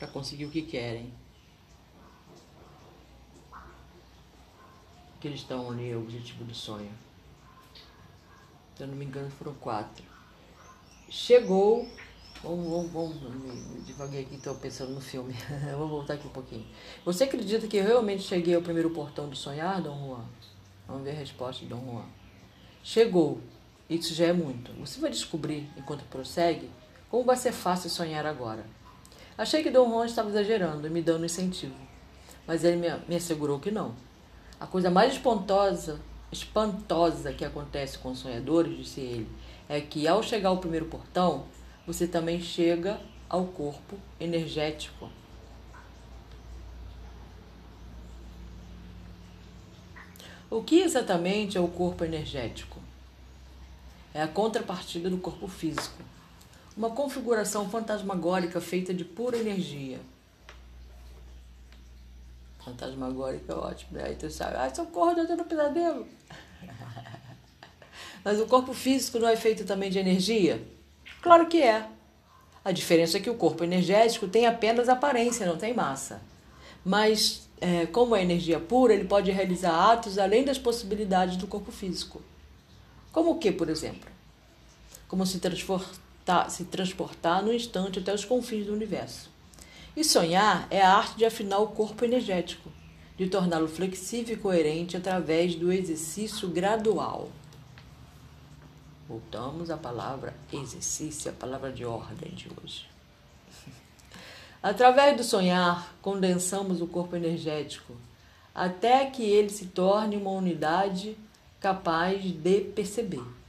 para 0.00 0.08
conseguir 0.08 0.46
o 0.46 0.50
que 0.50 0.62
querem. 0.62 1.12
Que 5.20 5.28
eles 5.28 5.40
estão 5.40 5.70
ali, 5.70 5.94
o 5.94 6.00
objetivo 6.00 6.42
do 6.44 6.54
sonho. 6.54 6.90
Se 8.74 8.82
eu 8.82 8.86
não 8.86 8.96
me 8.96 9.04
engano, 9.04 9.30
foram 9.30 9.52
quatro. 9.54 10.02
Chegou. 11.10 11.86
Vamos, 12.42 12.90
vamos, 12.90 12.90
vamos 12.90 13.86
devagar 13.86 14.22
aqui, 14.22 14.36
estou 14.36 14.54
pensando 14.54 14.94
no 14.94 15.00
filme. 15.02 15.34
Vou 15.76 15.86
voltar 15.86 16.14
aqui 16.14 16.26
um 16.26 16.30
pouquinho. 16.30 16.66
Você 17.04 17.24
acredita 17.24 17.68
que 17.68 17.76
eu 17.76 17.84
realmente 17.84 18.22
cheguei 18.22 18.54
ao 18.54 18.62
primeiro 18.62 18.88
portão 18.88 19.28
do 19.28 19.36
sonhar, 19.36 19.82
Dom 19.82 20.06
Juan? 20.06 20.24
Vamos 20.88 21.04
ver 21.04 21.10
a 21.10 21.14
resposta 21.14 21.62
de 21.62 21.68
Dom 21.68 21.84
Juan. 21.84 22.06
Chegou. 22.82 23.38
Isso 23.90 24.14
já 24.14 24.28
é 24.28 24.32
muito. 24.32 24.72
Você 24.80 24.98
vai 24.98 25.10
descobrir, 25.10 25.68
enquanto 25.76 26.04
prossegue, 26.04 26.70
como 27.10 27.24
vai 27.24 27.36
ser 27.36 27.52
fácil 27.52 27.90
sonhar 27.90 28.24
agora. 28.24 28.64
Achei 29.40 29.62
que 29.62 29.70
Dom 29.70 29.88
Juan 29.88 30.04
estava 30.04 30.28
exagerando 30.28 30.86
e 30.86 30.90
me 30.90 31.00
dando 31.00 31.24
incentivo, 31.24 31.74
mas 32.46 32.62
ele 32.62 32.76
me, 32.76 32.88
me 33.08 33.16
assegurou 33.16 33.58
que 33.58 33.70
não. 33.70 33.94
A 34.60 34.66
coisa 34.66 34.90
mais 34.90 35.14
espantosa, 35.14 35.98
espantosa 36.30 37.32
que 37.32 37.42
acontece 37.42 37.96
com 37.96 38.14
sonhadores, 38.14 38.76
disse 38.76 39.00
ele, 39.00 39.28
é 39.66 39.80
que 39.80 40.06
ao 40.06 40.22
chegar 40.22 40.50
ao 40.50 40.58
primeiro 40.58 40.84
portão, 40.84 41.46
você 41.86 42.06
também 42.06 42.38
chega 42.38 43.00
ao 43.30 43.46
corpo 43.46 43.96
energético. 44.20 45.08
O 50.50 50.62
que 50.62 50.80
exatamente 50.80 51.56
é 51.56 51.60
o 51.62 51.68
corpo 51.68 52.04
energético? 52.04 52.78
É 54.12 54.20
a 54.20 54.28
contrapartida 54.28 55.08
do 55.08 55.16
corpo 55.16 55.48
físico. 55.48 56.09
Uma 56.76 56.90
configuração 56.90 57.68
fantasmagórica 57.68 58.60
feita 58.60 58.94
de 58.94 59.04
pura 59.04 59.36
energia. 59.36 59.98
Fantasmagórica 62.64 63.52
é 63.52 63.56
ótimo. 63.56 63.98
Né? 63.98 64.04
Aí 64.04 64.16
tu 64.16 64.30
sabe, 64.30 64.56
ah, 64.56 64.72
socorro, 64.74 65.18
eu 65.18 65.26
tô 65.26 65.36
no 65.36 65.44
pesadelo. 65.44 66.06
Mas 68.24 68.40
o 68.40 68.46
corpo 68.46 68.72
físico 68.72 69.18
não 69.18 69.28
é 69.28 69.36
feito 69.36 69.64
também 69.64 69.90
de 69.90 69.98
energia? 69.98 70.62
Claro 71.22 71.46
que 71.46 71.62
é. 71.62 71.86
A 72.64 72.72
diferença 72.72 73.16
é 73.16 73.20
que 73.20 73.30
o 73.30 73.34
corpo 73.34 73.64
energético 73.64 74.28
tem 74.28 74.46
apenas 74.46 74.88
aparência, 74.88 75.46
não 75.46 75.56
tem 75.56 75.72
massa. 75.72 76.20
Mas 76.84 77.48
é, 77.60 77.86
como 77.86 78.14
é 78.14 78.22
energia 78.22 78.60
pura, 78.60 78.92
ele 78.92 79.04
pode 79.04 79.30
realizar 79.30 79.92
atos 79.92 80.18
além 80.18 80.44
das 80.44 80.58
possibilidades 80.58 81.36
do 81.36 81.46
corpo 81.46 81.72
físico. 81.72 82.22
Como 83.12 83.32
o 83.32 83.38
que, 83.38 83.50
por 83.50 83.68
exemplo? 83.68 84.08
Como 85.08 85.26
se 85.26 85.38
transportar, 86.24 86.50
se 86.50 86.64
transportar 86.64 87.42
no 87.42 87.52
instante 87.52 87.98
até 87.98 88.14
os 88.14 88.24
confins 88.24 88.66
do 88.66 88.72
universo. 88.72 89.30
E 89.96 90.04
sonhar 90.04 90.66
é 90.70 90.80
a 90.80 90.96
arte 90.96 91.16
de 91.16 91.24
afinar 91.24 91.58
o 91.58 91.68
corpo 91.68 92.04
energético, 92.04 92.70
de 93.16 93.28
torná-lo 93.28 93.68
flexível 93.68 94.36
e 94.36 94.38
coerente 94.38 94.96
através 94.96 95.54
do 95.54 95.72
exercício 95.72 96.48
gradual. 96.48 97.28
Voltamos 99.08 99.70
à 99.70 99.76
palavra 99.76 100.34
exercício, 100.52 101.30
a 101.30 101.34
palavra 101.34 101.72
de 101.72 101.84
ordem 101.84 102.32
de 102.32 102.48
hoje. 102.62 102.88
Através 104.62 105.16
do 105.16 105.24
sonhar, 105.24 105.92
condensamos 106.00 106.80
o 106.80 106.86
corpo 106.86 107.16
energético 107.16 107.94
até 108.54 109.06
que 109.06 109.22
ele 109.22 109.48
se 109.48 109.66
torne 109.66 110.16
uma 110.16 110.30
unidade 110.30 111.16
capaz 111.60 112.22
de 112.22 112.60
perceber. 112.60 113.39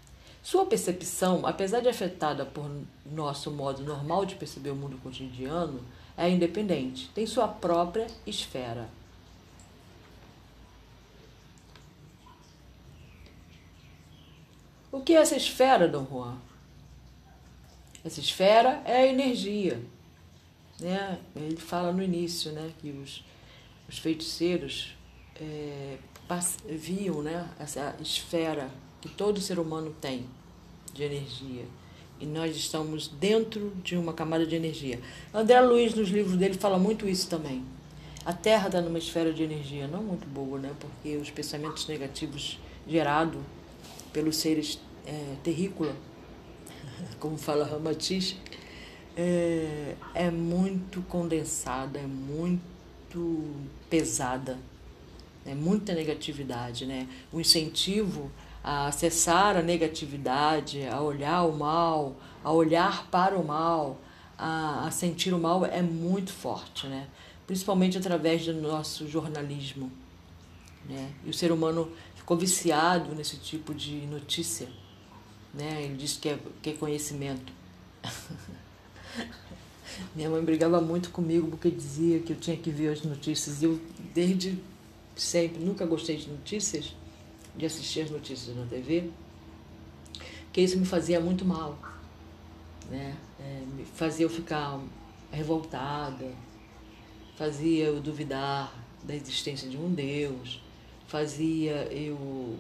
Sua 0.44 0.66
percepção, 0.66 1.46
apesar 1.46 1.82
de 1.82 1.90
afetada 1.90 2.46
por 2.46 2.70
nosso 3.06 3.52
modo 3.52 3.84
normal 3.84 4.26
de 4.26 4.36
perceber 4.36 4.72
o 4.72 4.76
mundo 4.76 4.98
cotidiano, 4.98 5.82
é 6.18 6.30
independente, 6.30 7.10
tem 7.14 7.26
sua 7.26 7.48
própria 7.48 8.08
esfera. 8.26 8.90
O 14.92 15.00
que 15.00 15.16
é 15.16 15.22
essa 15.22 15.36
esfera, 15.36 15.88
Dom 15.88 16.06
Juan? 16.06 16.38
Essa 18.04 18.20
esfera 18.20 18.82
é 18.84 18.98
a 18.98 19.08
energia 19.08 19.82
né? 20.82 21.20
Ele 21.36 21.56
fala 21.56 21.94
no 21.94 22.02
início 22.02 22.52
né, 22.52 22.72
que 22.80 22.90
os, 22.90 23.24
os 23.88 24.00
feiticeiros 24.00 24.96
é, 25.42 25.98
viam 26.70 27.22
né, 27.22 27.50
essa 27.60 27.96
esfera 28.00 28.70
que 29.02 29.10
todo 29.10 29.42
ser 29.42 29.58
humano 29.58 29.94
tem 30.00 30.26
de 30.94 31.04
energia. 31.04 31.66
E 32.20 32.26
nós 32.26 32.56
estamos 32.56 33.08
dentro 33.08 33.74
de 33.84 33.98
uma 33.98 34.14
camada 34.14 34.46
de 34.46 34.56
energia. 34.56 35.00
André 35.34 35.60
Luiz, 35.62 35.96
nos 35.96 36.10
livros 36.10 36.38
dele, 36.38 36.54
fala 36.54 36.78
muito 36.78 37.10
isso 37.10 37.28
também. 37.28 37.66
A 38.24 38.32
Terra 38.32 38.68
está 38.68 38.80
numa 38.80 39.00
esfera 39.00 39.34
de 39.34 39.42
energia 39.42 39.88
não 39.88 40.04
muito 40.04 40.28
boa, 40.28 40.60
né? 40.60 40.72
porque 40.80 41.18
os 41.18 41.32
pensamentos 41.32 41.88
negativos 41.88 42.60
gerados 42.88 43.42
pelos 44.14 44.36
seres 44.36 44.80
é, 45.08 45.36
terrícola, 45.44 45.96
como 47.20 47.36
fala 47.36 47.66
Ramatiz, 47.66 48.36
é, 49.18 49.96
é 50.14 50.30
muito 50.30 51.02
condensada, 51.04 51.98
é 51.98 52.06
muito 52.06 53.56
pesada, 53.90 54.60
é 55.46 55.56
muita 55.56 55.94
negatividade, 55.94 56.86
né? 56.86 57.08
O 57.32 57.40
incentivo 57.40 58.30
a 58.64 58.88
acessar 58.88 59.58
a 59.58 59.62
negatividade, 59.62 60.86
a 60.88 61.02
olhar 61.02 61.44
o 61.44 61.58
mal, 61.58 62.16
a 62.44 62.52
olhar 62.52 63.08
para 63.08 63.38
o 63.38 63.46
mal, 63.46 64.00
a, 64.38 64.88
a 64.88 64.92
sentir 64.92 65.34
o 65.34 65.40
mal 65.40 65.66
é 65.66 65.82
muito 65.82 66.32
forte, 66.32 66.88
né? 66.88 67.08
Principalmente 67.48 67.98
através 67.98 68.46
do 68.46 68.54
nosso 68.54 69.08
jornalismo, 69.08 69.92
né? 70.88 71.12
E 71.26 71.30
o 71.30 71.34
ser 71.34 71.52
humano 71.52 71.92
ficou 72.16 72.38
viciado 72.38 73.16
nesse 73.16 73.38
tipo 73.38 73.74
de 73.74 74.06
notícia, 74.08 74.68
né? 75.54 75.84
Ele 75.84 75.96
diz 75.96 76.18
que 76.18 76.30
é, 76.30 76.40
que 76.62 76.70
é 76.70 76.74
conhecimento. 76.74 77.52
Minha 80.16 80.30
mãe 80.30 80.44
brigava 80.44 80.80
muito 80.80 81.10
comigo 81.10 81.50
porque 81.50 81.70
dizia 81.70 82.20
que 82.20 82.34
eu 82.34 82.38
tinha 82.38 82.56
que 82.56 82.70
ver 82.70 82.94
as 82.94 83.02
notícias. 83.02 83.62
E 83.62 83.66
eu, 83.66 83.80
desde 84.14 84.58
sempre, 85.16 85.64
nunca 85.64 85.86
gostei 85.86 86.18
de 86.18 86.30
notícias, 86.30 86.96
de 87.56 87.66
assistir 87.66 88.02
as 88.02 88.12
notícias 88.12 88.56
na 88.56 88.66
TV, 88.66 89.10
que 90.52 90.62
isso 90.62 90.78
me 90.78 90.86
fazia 90.86 91.20
muito 91.20 91.46
mal. 91.46 91.78
Né? 92.90 93.16
É, 93.40 93.64
me 93.76 93.86
fazia 93.86 94.26
eu 94.26 94.30
ficar 94.30 94.80
revoltada, 95.32 96.32
fazia 97.38 97.86
eu 97.86 98.02
duvidar 98.02 98.74
da 99.04 99.16
existência 99.16 99.70
de 99.70 99.78
um 99.78 99.94
Deus, 99.94 100.62
fazia 101.08 101.86
eu 101.92 102.58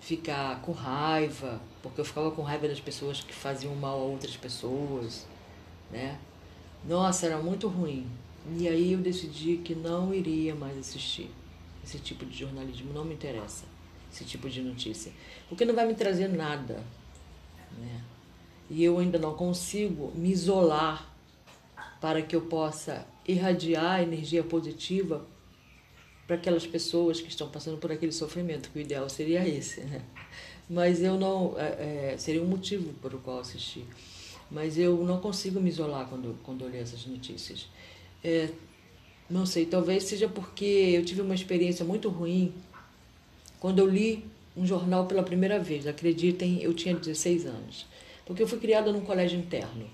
ficar 0.00 0.60
com 0.62 0.72
raiva, 0.72 1.60
porque 1.82 2.00
eu 2.00 2.04
ficava 2.04 2.30
com 2.30 2.42
raiva 2.42 2.68
das 2.68 2.80
pessoas 2.80 3.20
que 3.20 3.32
faziam 3.32 3.74
mal 3.74 3.98
a 4.00 4.02
outras 4.02 4.36
pessoas 4.36 5.26
né? 5.92 6.18
Nossa, 6.88 7.26
era 7.26 7.38
muito 7.38 7.68
ruim. 7.68 8.06
E 8.58 8.66
aí 8.66 8.94
eu 8.94 8.98
decidi 8.98 9.58
que 9.58 9.74
não 9.74 10.12
iria 10.12 10.54
mais 10.54 10.76
assistir 10.78 11.30
esse 11.84 11.98
tipo 11.98 12.24
de 12.24 12.36
jornalismo, 12.36 12.92
não 12.92 13.04
me 13.04 13.14
interessa 13.14 13.64
esse 14.12 14.24
tipo 14.24 14.48
de 14.48 14.60
notícia, 14.60 15.10
porque 15.48 15.64
não 15.64 15.74
vai 15.74 15.86
me 15.86 15.94
trazer 15.94 16.28
nada, 16.28 16.82
né? 17.78 18.02
E 18.70 18.84
eu 18.84 18.98
ainda 18.98 19.18
não 19.18 19.34
consigo 19.34 20.12
me 20.14 20.30
isolar 20.30 21.10
para 22.00 22.22
que 22.22 22.34
eu 22.34 22.42
possa 22.42 23.06
irradiar 23.26 24.02
energia 24.02 24.42
positiva 24.42 25.24
para 26.26 26.36
aquelas 26.36 26.66
pessoas 26.66 27.20
que 27.20 27.28
estão 27.28 27.48
passando 27.48 27.78
por 27.78 27.90
aquele 27.92 28.12
sofrimento, 28.12 28.70
que 28.70 28.78
o 28.78 28.82
ideal 28.82 29.08
seria 29.08 29.46
esse, 29.46 29.80
né? 29.82 30.02
Mas 30.68 31.02
eu 31.02 31.18
não. 31.18 31.54
É, 31.58 32.12
é, 32.12 32.18
seria 32.18 32.42
um 32.42 32.46
motivo 32.46 32.92
por 32.94 33.14
o 33.14 33.18
qual 33.18 33.40
assisti. 33.40 33.84
Mas 34.50 34.78
eu 34.78 35.04
não 35.04 35.20
consigo 35.20 35.60
me 35.60 35.68
isolar 35.68 36.06
quando, 36.08 36.38
quando 36.42 36.64
eu 36.64 36.70
leio 36.70 36.82
essas 36.82 37.04
notícias. 37.06 37.68
É, 38.22 38.48
não 39.32 39.46
sei, 39.46 39.64
talvez 39.64 40.04
seja 40.04 40.28
porque 40.28 40.64
eu 40.64 41.04
tive 41.04 41.22
uma 41.22 41.34
experiência 41.34 41.84
muito 41.84 42.10
ruim 42.10 42.52
quando 43.58 43.78
eu 43.78 43.86
li 43.88 44.24
um 44.54 44.66
jornal 44.66 45.06
pela 45.06 45.22
primeira 45.22 45.58
vez. 45.58 45.86
Acreditem, 45.86 46.62
eu 46.62 46.74
tinha 46.74 46.94
16 46.94 47.46
anos. 47.46 47.86
Porque 48.26 48.42
eu 48.42 48.46
fui 48.46 48.58
criada 48.58 48.92
num 48.92 49.00
colégio 49.00 49.38
interno. 49.38 49.88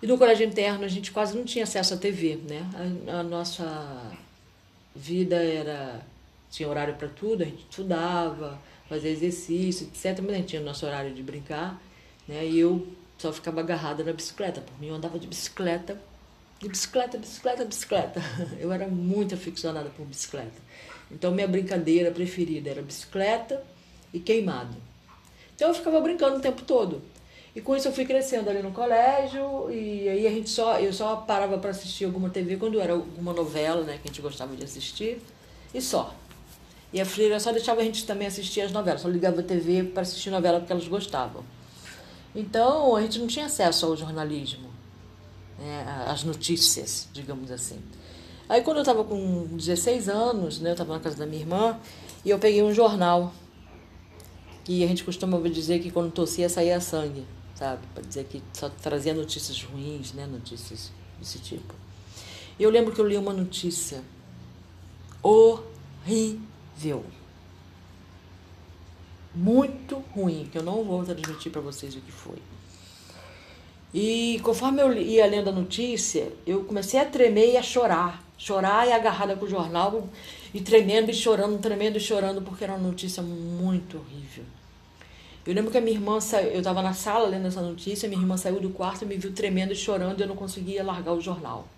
E 0.00 0.06
no 0.06 0.16
colégio 0.16 0.46
interno 0.46 0.84
a 0.84 0.88
gente 0.88 1.10
quase 1.10 1.36
não 1.36 1.44
tinha 1.44 1.64
acesso 1.64 1.94
à 1.94 1.96
TV, 1.96 2.36
né? 2.48 2.70
A, 3.08 3.20
a 3.20 3.22
nossa 3.22 4.12
vida 4.94 5.36
era 5.36 6.00
tinha 6.50 6.68
horário 6.68 6.94
para 6.94 7.08
tudo, 7.08 7.42
a 7.42 7.46
gente 7.46 7.66
estudava, 7.68 8.60
fazia 8.88 9.10
exercício, 9.10 9.88
etc. 9.88 10.20
Mas 10.20 10.30
a 10.30 10.36
gente 10.36 10.46
tinha 10.46 10.62
o 10.62 10.64
nosso 10.64 10.86
horário 10.86 11.12
de 11.12 11.22
brincar, 11.22 11.82
né? 12.28 12.46
E 12.46 12.60
eu 12.60 12.86
só 13.18 13.32
ficava 13.32 13.60
agarrada 13.60 14.04
na 14.04 14.12
bicicleta. 14.12 14.60
Por 14.60 14.80
mim, 14.80 14.88
eu 14.88 14.94
andava 14.94 15.18
de 15.18 15.26
bicicleta, 15.26 16.00
de 16.60 16.68
bicicleta, 16.68 17.18
bicicleta, 17.18 17.64
bicicleta. 17.64 18.22
Eu 18.58 18.72
era 18.72 18.86
muito 18.88 19.34
aficionada 19.34 19.90
por 19.90 20.06
bicicleta. 20.06 20.62
Então, 21.10 21.30
minha 21.30 21.48
brincadeira 21.48 22.10
preferida 22.10 22.70
era 22.70 22.82
bicicleta 22.82 23.62
e 24.12 24.18
queimado. 24.18 24.76
Então, 25.54 25.68
eu 25.68 25.74
ficava 25.74 26.00
brincando 26.00 26.36
o 26.36 26.40
tempo 26.40 26.62
todo. 26.62 27.02
E 27.54 27.60
com 27.60 27.76
isso 27.76 27.86
eu 27.86 27.92
fui 27.92 28.04
crescendo 28.04 28.50
ali 28.50 28.60
no 28.60 28.72
colégio 28.72 29.70
e 29.70 30.08
aí 30.08 30.26
a 30.26 30.30
gente 30.30 30.50
só 30.50 30.80
eu 30.80 30.92
só 30.92 31.16
parava 31.16 31.56
para 31.56 31.70
assistir 31.70 32.04
alguma 32.04 32.28
TV 32.28 32.56
quando 32.56 32.80
era 32.80 32.94
alguma 32.94 33.32
novela, 33.32 33.84
né, 33.84 33.98
que 34.02 34.08
a 34.08 34.12
gente 34.12 34.20
gostava 34.20 34.56
de 34.56 34.64
assistir 34.64 35.22
e 35.72 35.80
só. 35.80 36.12
E 36.92 37.00
a 37.00 37.06
freira 37.06 37.38
só 37.38 37.52
deixava 37.52 37.80
a 37.80 37.84
gente 37.84 38.04
também 38.04 38.26
assistir 38.26 38.60
as 38.60 38.72
novelas, 38.72 39.02
só 39.02 39.08
ligava 39.08 39.40
a 39.40 39.42
TV 39.44 39.84
para 39.84 40.02
assistir 40.02 40.30
novela 40.30 40.58
porque 40.58 40.72
elas 40.72 40.88
gostavam. 40.88 41.44
Então 42.34 42.96
a 42.96 43.02
gente 43.02 43.20
não 43.20 43.28
tinha 43.28 43.46
acesso 43.46 43.86
ao 43.86 43.96
jornalismo, 43.96 44.68
né, 45.58 46.04
às 46.06 46.24
notícias, 46.24 47.08
digamos 47.12 47.50
assim. 47.50 47.78
Aí 48.48 48.62
quando 48.62 48.78
eu 48.78 48.82
estava 48.82 49.04
com 49.04 49.46
16 49.56 50.08
anos, 50.08 50.60
né, 50.60 50.70
eu 50.70 50.74
estava 50.74 50.92
na 50.92 51.00
casa 51.00 51.16
da 51.16 51.26
minha 51.26 51.40
irmã 51.40 51.78
e 52.24 52.30
eu 52.30 52.38
peguei 52.38 52.62
um 52.62 52.74
jornal 52.74 53.32
que 54.64 54.82
a 54.84 54.86
gente 54.86 55.04
costumava 55.04 55.48
dizer 55.48 55.80
que 55.80 55.90
quando 55.90 56.10
tossia 56.12 56.48
saía 56.48 56.80
sangue 56.80 57.24
sabe? 57.54 57.86
Para 57.94 58.02
dizer 58.02 58.24
que 58.24 58.42
só 58.52 58.68
trazia 58.68 59.14
notícias 59.14 59.62
ruins, 59.62 60.12
né? 60.12 60.26
Notícias 60.26 60.92
desse 61.18 61.38
tipo. 61.38 61.74
Eu 62.58 62.70
lembro 62.70 62.92
que 62.92 63.00
eu 63.00 63.06
li 63.06 63.16
uma 63.16 63.32
notícia 63.32 64.02
horrível. 65.22 67.04
Muito 69.34 69.96
ruim, 70.14 70.48
que 70.50 70.58
eu 70.58 70.62
não 70.62 70.84
vou 70.84 71.04
transmitir 71.04 71.50
para 71.50 71.60
vocês 71.60 71.94
o 71.96 72.00
que 72.00 72.12
foi. 72.12 72.38
E 73.94 74.40
conforme 74.42 74.82
eu 74.82 74.92
ia 74.92 75.24
lendo 75.24 75.50
a 75.50 75.52
notícia, 75.52 76.32
eu 76.44 76.64
comecei 76.64 76.98
a 76.98 77.04
tremer 77.04 77.52
e 77.52 77.56
a 77.56 77.62
chorar. 77.62 78.24
Chorar 78.36 78.88
e 78.88 78.92
agarrada 78.92 79.36
com 79.36 79.44
o 79.44 79.48
jornal 79.48 80.08
e 80.52 80.60
tremendo 80.60 81.12
e 81.12 81.14
chorando, 81.14 81.60
tremendo 81.60 81.96
e 81.96 82.00
chorando, 82.00 82.42
porque 82.42 82.64
era 82.64 82.72
uma 82.72 82.88
notícia 82.88 83.22
muito 83.22 83.98
horrível. 83.98 84.42
Eu 85.46 85.54
lembro 85.54 85.70
que 85.70 85.78
a 85.78 85.80
minha 85.80 85.96
irmã 85.96 86.20
saiu, 86.20 86.50
eu 86.50 86.58
estava 86.58 86.82
na 86.82 86.92
sala 86.92 87.28
lendo 87.28 87.46
essa 87.46 87.62
notícia, 87.62 88.08
minha 88.08 88.20
irmã 88.20 88.36
saiu 88.36 88.58
do 88.58 88.70
quarto 88.70 89.02
e 89.02 89.06
me 89.06 89.16
viu 89.16 89.32
tremendo 89.32 89.72
e 89.72 89.76
chorando 89.76 90.18
e 90.18 90.22
eu 90.24 90.26
não 90.26 90.34
conseguia 90.34 90.82
largar 90.82 91.12
o 91.12 91.20
jornal. 91.20 91.68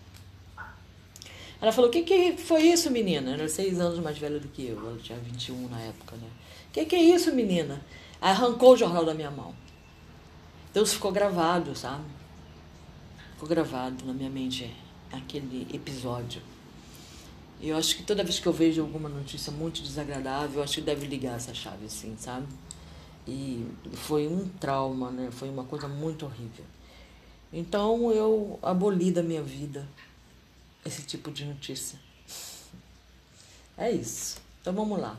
Ela 1.60 1.72
falou: 1.72 1.90
O 1.90 1.92
que, 1.92 2.02
que 2.02 2.36
foi 2.38 2.62
isso, 2.62 2.90
menina? 2.90 3.32
Ela 3.32 3.42
era 3.42 3.48
seis 3.48 3.78
anos 3.78 3.98
mais 3.98 4.16
velha 4.16 4.40
do 4.40 4.48
que 4.48 4.68
eu, 4.68 4.78
ela 4.78 4.96
tinha 5.02 5.18
21 5.18 5.68
na 5.68 5.80
época, 5.80 6.16
né? 6.16 6.28
O 6.68 6.72
que, 6.72 6.86
que 6.86 6.96
é 6.96 7.02
isso, 7.02 7.34
menina? 7.34 7.80
Arrancou 8.20 8.72
o 8.72 8.76
jornal 8.76 9.04
da 9.04 9.12
minha 9.12 9.30
mão. 9.30 9.54
Então 10.76 10.84
isso 10.84 10.96
ficou 10.96 11.10
gravado, 11.10 11.74
sabe? 11.74 12.04
Ficou 13.32 13.48
gravado 13.48 14.04
na 14.04 14.12
minha 14.12 14.28
mente 14.28 14.76
aquele 15.10 15.66
episódio. 15.74 16.42
E 17.58 17.70
eu 17.70 17.78
acho 17.78 17.96
que 17.96 18.02
toda 18.02 18.22
vez 18.22 18.38
que 18.38 18.46
eu 18.46 18.52
vejo 18.52 18.82
alguma 18.82 19.08
notícia 19.08 19.50
muito 19.50 19.80
desagradável, 19.80 20.58
eu 20.58 20.62
acho 20.62 20.74
que 20.74 20.80
deve 20.82 21.06
ligar 21.06 21.36
essa 21.36 21.54
chave 21.54 21.86
assim, 21.86 22.14
sabe? 22.18 22.46
E 23.26 23.66
foi 23.94 24.28
um 24.28 24.46
trauma, 24.60 25.10
né? 25.10 25.30
Foi 25.30 25.48
uma 25.48 25.64
coisa 25.64 25.88
muito 25.88 26.26
horrível. 26.26 26.66
Então 27.50 28.12
eu 28.12 28.58
aboli 28.62 29.10
da 29.10 29.22
minha 29.22 29.42
vida 29.42 29.88
esse 30.84 31.00
tipo 31.04 31.30
de 31.30 31.46
notícia. 31.46 31.98
É 33.78 33.90
isso. 33.90 34.36
Então 34.60 34.74
vamos 34.74 35.00
lá. 35.00 35.16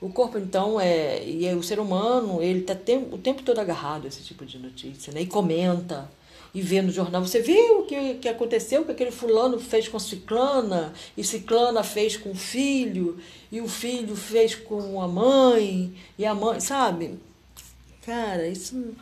O 0.00 0.08
corpo, 0.08 0.38
então, 0.38 0.80
é. 0.80 1.22
E 1.24 1.46
é, 1.46 1.54
o 1.54 1.62
ser 1.62 1.78
humano, 1.78 2.42
ele 2.42 2.60
está 2.60 2.74
o 3.12 3.18
tempo 3.18 3.42
todo 3.42 3.58
agarrado 3.58 4.06
a 4.06 4.08
esse 4.08 4.22
tipo 4.22 4.46
de 4.46 4.58
notícia, 4.58 5.12
né? 5.12 5.20
E 5.20 5.26
comenta, 5.26 6.10
e 6.54 6.62
vê 6.62 6.80
no 6.80 6.90
jornal, 6.90 7.24
você 7.24 7.40
viu 7.40 7.80
o 7.80 7.86
que, 7.86 8.14
que 8.14 8.28
aconteceu, 8.28 8.84
que 8.84 8.92
aquele 8.92 9.10
fulano 9.10 9.60
fez 9.60 9.88
com 9.88 9.98
ciclana, 9.98 10.92
e 11.16 11.22
ciclana 11.22 11.84
fez 11.84 12.16
com 12.16 12.30
o 12.30 12.34
filho, 12.34 13.18
e 13.52 13.60
o 13.60 13.68
filho 13.68 14.16
fez 14.16 14.54
com 14.54 15.00
a 15.00 15.06
mãe, 15.06 15.94
e 16.18 16.24
a 16.24 16.34
mãe, 16.34 16.58
sabe? 16.60 17.18
Cara, 18.04 18.48
isso 18.48 18.74
não, 18.74 18.94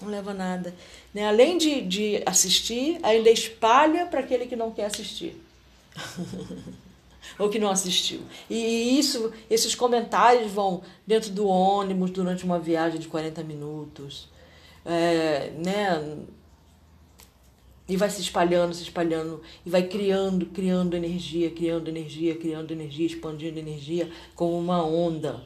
não 0.00 0.08
leva 0.08 0.30
a 0.30 0.34
nada. 0.34 0.74
Né? 1.12 1.26
Além 1.26 1.58
de, 1.58 1.82
de 1.82 2.22
assistir, 2.24 2.98
ainda 3.02 3.30
espalha 3.30 4.06
para 4.06 4.20
aquele 4.20 4.46
que 4.46 4.56
não 4.56 4.70
quer 4.70 4.86
assistir. 4.86 5.36
ou 7.38 7.48
que 7.48 7.58
não 7.58 7.70
assistiu. 7.70 8.20
E 8.48 8.98
isso, 8.98 9.32
esses 9.50 9.74
comentários 9.74 10.50
vão 10.52 10.82
dentro 11.06 11.30
do 11.30 11.46
ônibus 11.46 12.10
durante 12.10 12.44
uma 12.44 12.58
viagem 12.58 12.98
de 12.98 13.08
40 13.08 13.42
minutos. 13.42 14.28
É, 14.84 15.52
né, 15.56 16.18
e 17.88 17.96
vai 17.96 18.10
se 18.10 18.20
espalhando, 18.20 18.74
se 18.74 18.82
espalhando, 18.82 19.40
e 19.64 19.70
vai 19.70 19.82
criando, 19.82 20.46
criando 20.46 20.94
energia, 20.94 21.50
criando 21.50 21.88
energia, 21.88 22.36
criando 22.36 22.70
energia, 22.70 23.06
expandindo 23.06 23.58
energia 23.58 24.10
como 24.34 24.58
uma 24.58 24.84
onda, 24.84 25.42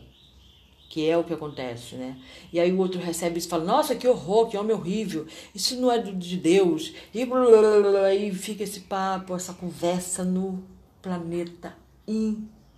que 0.88 1.08
é 1.08 1.16
o 1.16 1.22
que 1.22 1.32
acontece, 1.32 1.94
né? 1.94 2.18
E 2.52 2.58
aí 2.58 2.72
o 2.72 2.78
outro 2.78 3.00
recebe 3.00 3.38
isso 3.38 3.46
e 3.46 3.50
fala, 3.50 3.64
nossa, 3.64 3.94
que 3.94 4.08
horror, 4.08 4.48
que 4.48 4.58
homem 4.58 4.74
horrível, 4.74 5.24
isso 5.54 5.80
não 5.80 5.90
é 5.90 5.98
de 5.98 6.36
Deus, 6.36 6.92
e 7.14 7.24
blá, 7.24 7.46
blá, 7.46 7.80
blá, 7.80 8.04
aí 8.06 8.34
fica 8.34 8.64
esse 8.64 8.80
papo, 8.80 9.36
essa 9.36 9.54
conversa 9.54 10.24
no 10.24 10.64
planeta 11.02 11.76
inteiro. 12.06 12.70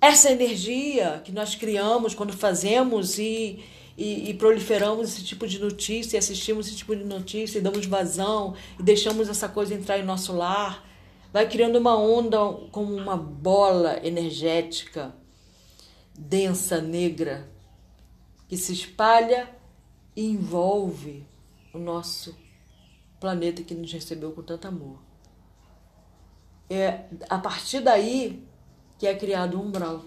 Essa 0.00 0.32
energia 0.32 1.22
que 1.24 1.30
nós 1.30 1.54
criamos 1.54 2.14
quando 2.14 2.32
fazemos 2.32 3.18
e 3.18 3.62
e, 3.96 4.30
e, 4.30 4.34
proliferamos 4.34 5.08
esse 5.08 5.24
tipo 5.24 5.46
de 5.46 5.60
notícia, 5.60 6.18
assistimos 6.18 6.66
esse 6.66 6.76
tipo 6.76 6.96
de 6.96 7.04
notícia, 7.04 7.58
e 7.58 7.62
damos 7.62 7.86
vazão, 7.86 8.56
e 8.78 8.82
deixamos 8.82 9.28
essa 9.28 9.48
coisa 9.48 9.74
entrar 9.74 9.98
em 9.98 10.04
nosso 10.04 10.32
lar, 10.32 10.84
vai 11.32 11.48
criando 11.48 11.78
uma 11.78 11.96
onda 11.96 12.38
como 12.70 12.94
uma 12.94 13.16
bola 13.16 14.04
energética, 14.04 15.14
densa, 16.18 16.80
negra, 16.80 17.48
que 18.48 18.56
se 18.56 18.72
espalha 18.72 19.48
e 20.16 20.24
envolve 20.24 21.24
o 21.72 21.78
nosso 21.78 22.36
planeta 23.20 23.62
que 23.62 23.74
nos 23.74 23.92
recebeu 23.92 24.32
com 24.32 24.42
tanto 24.42 24.68
amor. 24.68 24.98
É 26.68 27.04
a 27.28 27.38
partir 27.38 27.80
daí 27.80 28.42
que 28.98 29.06
é 29.06 29.14
criado 29.14 29.58
um 29.58 29.66
umbral. 29.66 30.04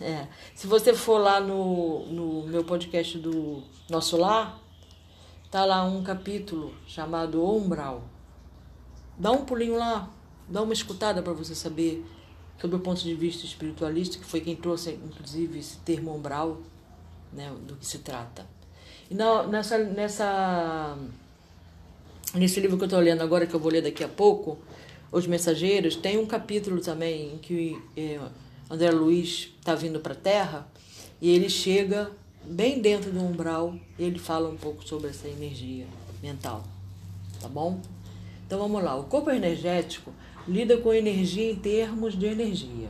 É. 0.00 0.26
Se 0.54 0.66
você 0.66 0.92
for 0.92 1.18
lá 1.18 1.40
no, 1.40 2.06
no 2.06 2.46
meu 2.46 2.64
podcast 2.64 3.18
do 3.18 3.62
Nosso 3.88 4.16
Lar, 4.16 4.58
tá 5.50 5.64
lá 5.64 5.84
um 5.84 6.02
capítulo 6.02 6.74
chamado 6.86 7.44
Umbral. 7.44 8.02
Dá 9.16 9.30
um 9.30 9.44
pulinho 9.44 9.76
lá, 9.76 10.10
dá 10.48 10.62
uma 10.62 10.72
escutada 10.72 11.22
para 11.22 11.32
você 11.32 11.54
saber 11.54 12.04
sobre 12.60 12.76
o 12.76 12.80
ponto 12.80 13.02
de 13.02 13.14
vista 13.14 13.44
espiritualista, 13.44 14.18
que 14.18 14.24
foi 14.24 14.40
quem 14.40 14.56
trouxe, 14.56 14.92
inclusive, 14.92 15.58
esse 15.58 15.78
termo 15.78 16.14
umbral, 16.14 16.58
né, 17.32 17.52
do 17.66 17.76
que 17.76 17.86
se 17.86 17.98
trata. 17.98 18.46
E 19.10 19.14
na, 19.14 19.44
nessa, 19.44 19.78
nessa, 19.78 20.98
nesse 22.34 22.58
livro 22.58 22.76
que 22.76 22.84
eu 22.84 22.86
estou 22.86 23.00
lendo 23.00 23.22
agora, 23.22 23.46
que 23.46 23.54
eu 23.54 23.60
vou 23.60 23.70
ler 23.70 23.82
daqui 23.82 24.02
a 24.02 24.08
pouco, 24.08 24.58
Os 25.14 25.28
Mensageiros, 25.28 25.94
tem 25.94 26.18
um 26.18 26.26
capítulo 26.26 26.80
também 26.80 27.34
em 27.34 27.38
que 27.38 27.80
é, 27.96 28.18
André 28.68 28.90
Luiz 28.90 29.54
está 29.60 29.72
vindo 29.72 30.00
para 30.00 30.12
a 30.12 30.16
Terra 30.16 30.66
e 31.22 31.30
ele 31.30 31.48
chega 31.48 32.10
bem 32.42 32.80
dentro 32.80 33.12
do 33.12 33.20
umbral 33.20 33.76
e 33.96 34.02
ele 34.02 34.18
fala 34.18 34.48
um 34.48 34.56
pouco 34.56 34.82
sobre 34.82 35.10
essa 35.10 35.28
energia 35.28 35.86
mental, 36.20 36.64
tá 37.40 37.46
bom? 37.46 37.80
Então 38.44 38.58
vamos 38.58 38.82
lá. 38.82 38.96
O 38.96 39.04
corpo 39.04 39.30
energético 39.30 40.12
lida 40.48 40.78
com 40.78 40.92
energia 40.92 41.48
em 41.48 41.54
termos 41.54 42.18
de 42.18 42.26
energia. 42.26 42.88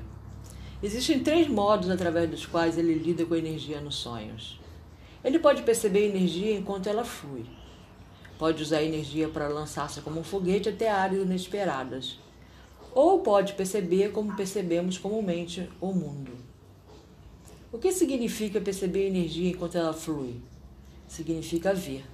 Existem 0.82 1.22
três 1.22 1.46
modos 1.46 1.90
através 1.90 2.30
dos 2.30 2.46
quais 2.46 2.78
ele 2.78 2.94
lida 2.94 3.26
com 3.26 3.36
energia 3.36 3.82
nos 3.82 3.96
sonhos. 3.96 4.58
Ele 5.22 5.38
pode 5.38 5.62
perceber 5.62 5.98
a 5.98 6.16
energia 6.16 6.56
enquanto 6.56 6.86
ela 6.86 7.04
flui. 7.04 7.44
Pode 8.44 8.62
usar 8.62 8.82
energia 8.82 9.26
para 9.26 9.48
lançar-se 9.48 10.02
como 10.02 10.20
um 10.20 10.22
foguete 10.22 10.68
até 10.68 10.90
áreas 10.90 11.22
inesperadas. 11.22 12.18
Ou 12.94 13.20
pode 13.20 13.54
perceber 13.54 14.12
como 14.12 14.36
percebemos 14.36 14.98
comumente 14.98 15.66
o 15.80 15.94
mundo. 15.94 16.32
O 17.72 17.78
que 17.78 17.90
significa 17.90 18.60
perceber 18.60 19.06
energia 19.06 19.48
enquanto 19.48 19.78
ela 19.78 19.94
flui? 19.94 20.42
Significa 21.08 21.72
ver. 21.72 22.04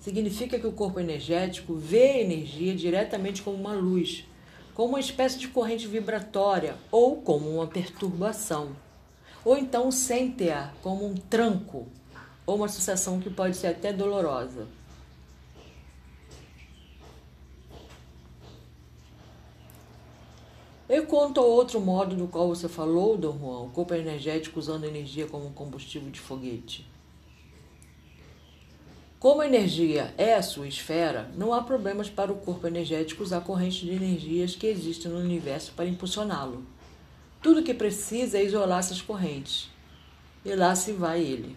Significa 0.00 0.58
que 0.58 0.66
o 0.66 0.72
corpo 0.72 0.98
energético 0.98 1.74
vê 1.74 2.04
a 2.04 2.20
energia 2.22 2.74
diretamente 2.74 3.42
como 3.42 3.58
uma 3.58 3.74
luz, 3.74 4.24
como 4.72 4.94
uma 4.94 5.00
espécie 5.00 5.38
de 5.38 5.48
corrente 5.48 5.86
vibratória 5.86 6.74
ou 6.90 7.16
como 7.20 7.50
uma 7.50 7.66
perturbação. 7.66 8.74
Ou 9.44 9.58
então 9.58 9.90
sente-a 9.90 10.72
como 10.80 11.04
um 11.04 11.12
tranco 11.12 11.86
ou 12.46 12.56
uma 12.56 12.68
sensação 12.68 13.20
que 13.20 13.28
pode 13.28 13.58
ser 13.58 13.66
até 13.66 13.92
dolorosa. 13.92 14.77
Eu 20.88 21.04
conto 21.04 21.42
outro 21.42 21.78
modo 21.80 22.16
do 22.16 22.26
qual 22.26 22.48
você 22.48 22.66
falou, 22.66 23.18
Dom 23.18 23.38
Juan, 23.38 23.60
o 23.64 23.68
corpo 23.68 23.92
energético 23.92 24.58
usando 24.58 24.84
energia 24.84 25.26
como 25.26 25.50
combustível 25.50 26.10
de 26.10 26.18
foguete. 26.18 26.88
Como 29.20 29.42
a 29.42 29.46
energia 29.46 30.14
é 30.16 30.34
a 30.34 30.42
sua 30.42 30.66
esfera, 30.66 31.30
não 31.36 31.52
há 31.52 31.62
problemas 31.62 32.08
para 32.08 32.32
o 32.32 32.36
corpo 32.36 32.66
energético 32.66 33.22
usar 33.22 33.42
correntes 33.42 33.80
de 33.80 33.90
energias 33.90 34.54
que 34.54 34.66
existem 34.66 35.10
no 35.10 35.18
universo 35.18 35.72
para 35.72 35.86
impulsioná-lo. 35.86 36.64
Tudo 37.42 37.62
que 37.62 37.74
precisa 37.74 38.38
é 38.38 38.44
isolar 38.44 38.78
essas 38.78 39.02
correntes. 39.02 39.68
E 40.42 40.54
lá 40.54 40.74
se 40.74 40.92
vai 40.92 41.20
ele. 41.20 41.54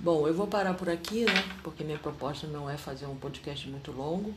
Bom, 0.00 0.26
eu 0.26 0.34
vou 0.34 0.46
parar 0.46 0.74
por 0.74 0.88
aqui, 0.88 1.24
né? 1.24 1.44
Porque 1.62 1.84
minha 1.84 1.98
proposta 1.98 2.46
não 2.46 2.68
é 2.68 2.76
fazer 2.76 3.06
um 3.06 3.16
podcast 3.16 3.68
muito 3.68 3.92
longo. 3.92 4.34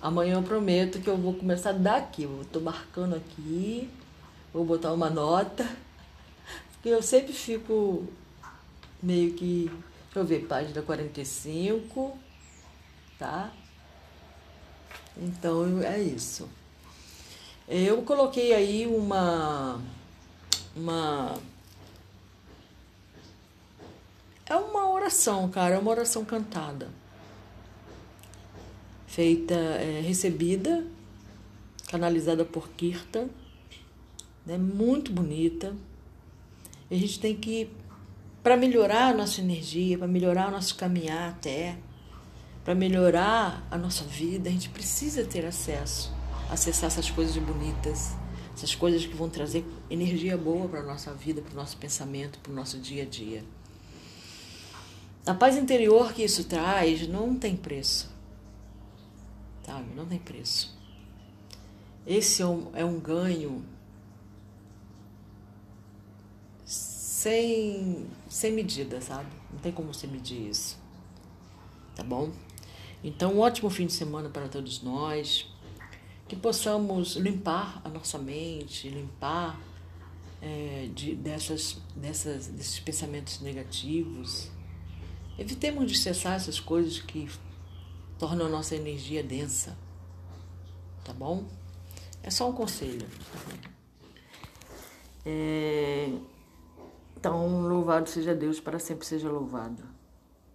Amanhã 0.00 0.34
eu 0.34 0.42
prometo 0.42 1.00
que 1.00 1.08
eu 1.08 1.16
vou 1.16 1.34
começar 1.34 1.72
daqui. 1.72 2.24
Eu 2.24 2.42
estou 2.42 2.62
marcando 2.62 3.16
aqui, 3.16 3.90
vou 4.52 4.64
botar 4.64 4.92
uma 4.92 5.10
nota, 5.10 5.68
porque 6.72 6.88
eu 6.88 7.02
sempre 7.02 7.32
fico 7.32 8.06
meio 9.02 9.34
que. 9.34 9.70
Deixa 10.04 10.18
eu 10.20 10.24
ver, 10.24 10.46
página 10.46 10.80
45, 10.80 12.16
tá? 13.18 13.50
Então 15.16 15.82
é 15.82 16.00
isso. 16.00 16.48
Eu 17.68 18.02
coloquei 18.02 18.52
aí 18.54 18.86
uma. 18.86 19.80
Uma. 20.76 21.38
É 24.46 24.54
uma 24.56 24.90
oração, 24.90 25.48
cara, 25.48 25.74
é 25.74 25.78
uma 25.78 25.90
oração 25.90 26.24
cantada 26.24 27.03
feita, 29.14 29.54
é, 29.54 30.00
recebida, 30.04 30.84
canalizada 31.86 32.44
por 32.44 32.68
Kirtan, 32.70 33.28
né, 34.44 34.58
muito 34.58 35.12
bonita. 35.12 35.72
A 36.90 36.94
gente 36.96 37.20
tem 37.20 37.36
que, 37.36 37.70
para 38.42 38.56
melhorar 38.56 39.10
a 39.10 39.14
nossa 39.14 39.40
energia, 39.40 39.96
para 39.96 40.08
melhorar 40.08 40.48
o 40.48 40.50
nosso 40.50 40.74
caminhar 40.74 41.30
até, 41.30 41.78
para 42.64 42.74
melhorar 42.74 43.64
a 43.70 43.78
nossa 43.78 44.02
vida, 44.02 44.48
a 44.48 44.52
gente 44.52 44.68
precisa 44.70 45.24
ter 45.24 45.46
acesso, 45.46 46.12
acessar 46.50 46.88
essas 46.88 47.08
coisas 47.08 47.36
bonitas, 47.36 48.16
essas 48.52 48.74
coisas 48.74 49.06
que 49.06 49.14
vão 49.14 49.30
trazer 49.30 49.64
energia 49.88 50.36
boa 50.36 50.68
para 50.68 50.80
a 50.80 50.84
nossa 50.84 51.14
vida, 51.14 51.40
para 51.40 51.52
o 51.52 51.56
nosso 51.56 51.76
pensamento, 51.76 52.40
para 52.40 52.50
o 52.50 52.54
nosso 52.54 52.80
dia 52.80 53.04
a 53.04 53.06
dia. 53.06 53.44
A 55.24 55.34
paz 55.34 55.56
interior 55.56 56.12
que 56.12 56.24
isso 56.24 56.42
traz 56.44 57.06
não 57.06 57.36
tem 57.36 57.54
preço 57.54 58.13
sabe? 59.64 59.94
Não 59.94 60.06
tem 60.06 60.18
preço. 60.18 60.76
Esse 62.06 62.42
é 62.42 62.46
um, 62.46 62.70
é 62.74 62.84
um 62.84 63.00
ganho 63.00 63.64
sem, 66.64 68.06
sem 68.28 68.52
medida, 68.52 69.00
sabe? 69.00 69.30
Não 69.52 69.58
tem 69.58 69.72
como 69.72 69.92
você 69.92 70.06
medir 70.06 70.50
isso. 70.50 70.78
Tá 71.96 72.02
bom? 72.02 72.30
Então, 73.02 73.34
um 73.34 73.40
ótimo 73.40 73.70
fim 73.70 73.86
de 73.86 73.92
semana 73.92 74.28
para 74.28 74.48
todos 74.48 74.82
nós. 74.82 75.46
Que 76.28 76.36
possamos 76.36 77.16
limpar 77.16 77.80
a 77.84 77.88
nossa 77.88 78.18
mente, 78.18 78.88
limpar 78.88 79.60
é, 80.40 80.88
de, 80.94 81.14
dessas, 81.14 81.78
dessas, 81.94 82.46
desses 82.46 82.80
pensamentos 82.80 83.40
negativos. 83.40 84.50
Evitemos 85.38 85.90
de 85.90 85.98
cessar 85.98 86.36
essas 86.36 86.60
coisas 86.60 86.98
que 86.98 87.28
torna 88.18 88.44
a 88.44 88.48
nossa 88.48 88.74
energia 88.74 89.22
densa. 89.22 89.76
Tá 91.04 91.12
bom? 91.12 91.44
É 92.22 92.30
só 92.30 92.48
um 92.48 92.52
conselho. 92.52 93.06
É... 95.24 96.10
Então, 97.16 97.62
louvado 97.62 98.08
seja 98.08 98.34
Deus, 98.34 98.60
para 98.60 98.78
sempre 98.78 99.06
seja 99.06 99.30
louvado. 99.30 99.93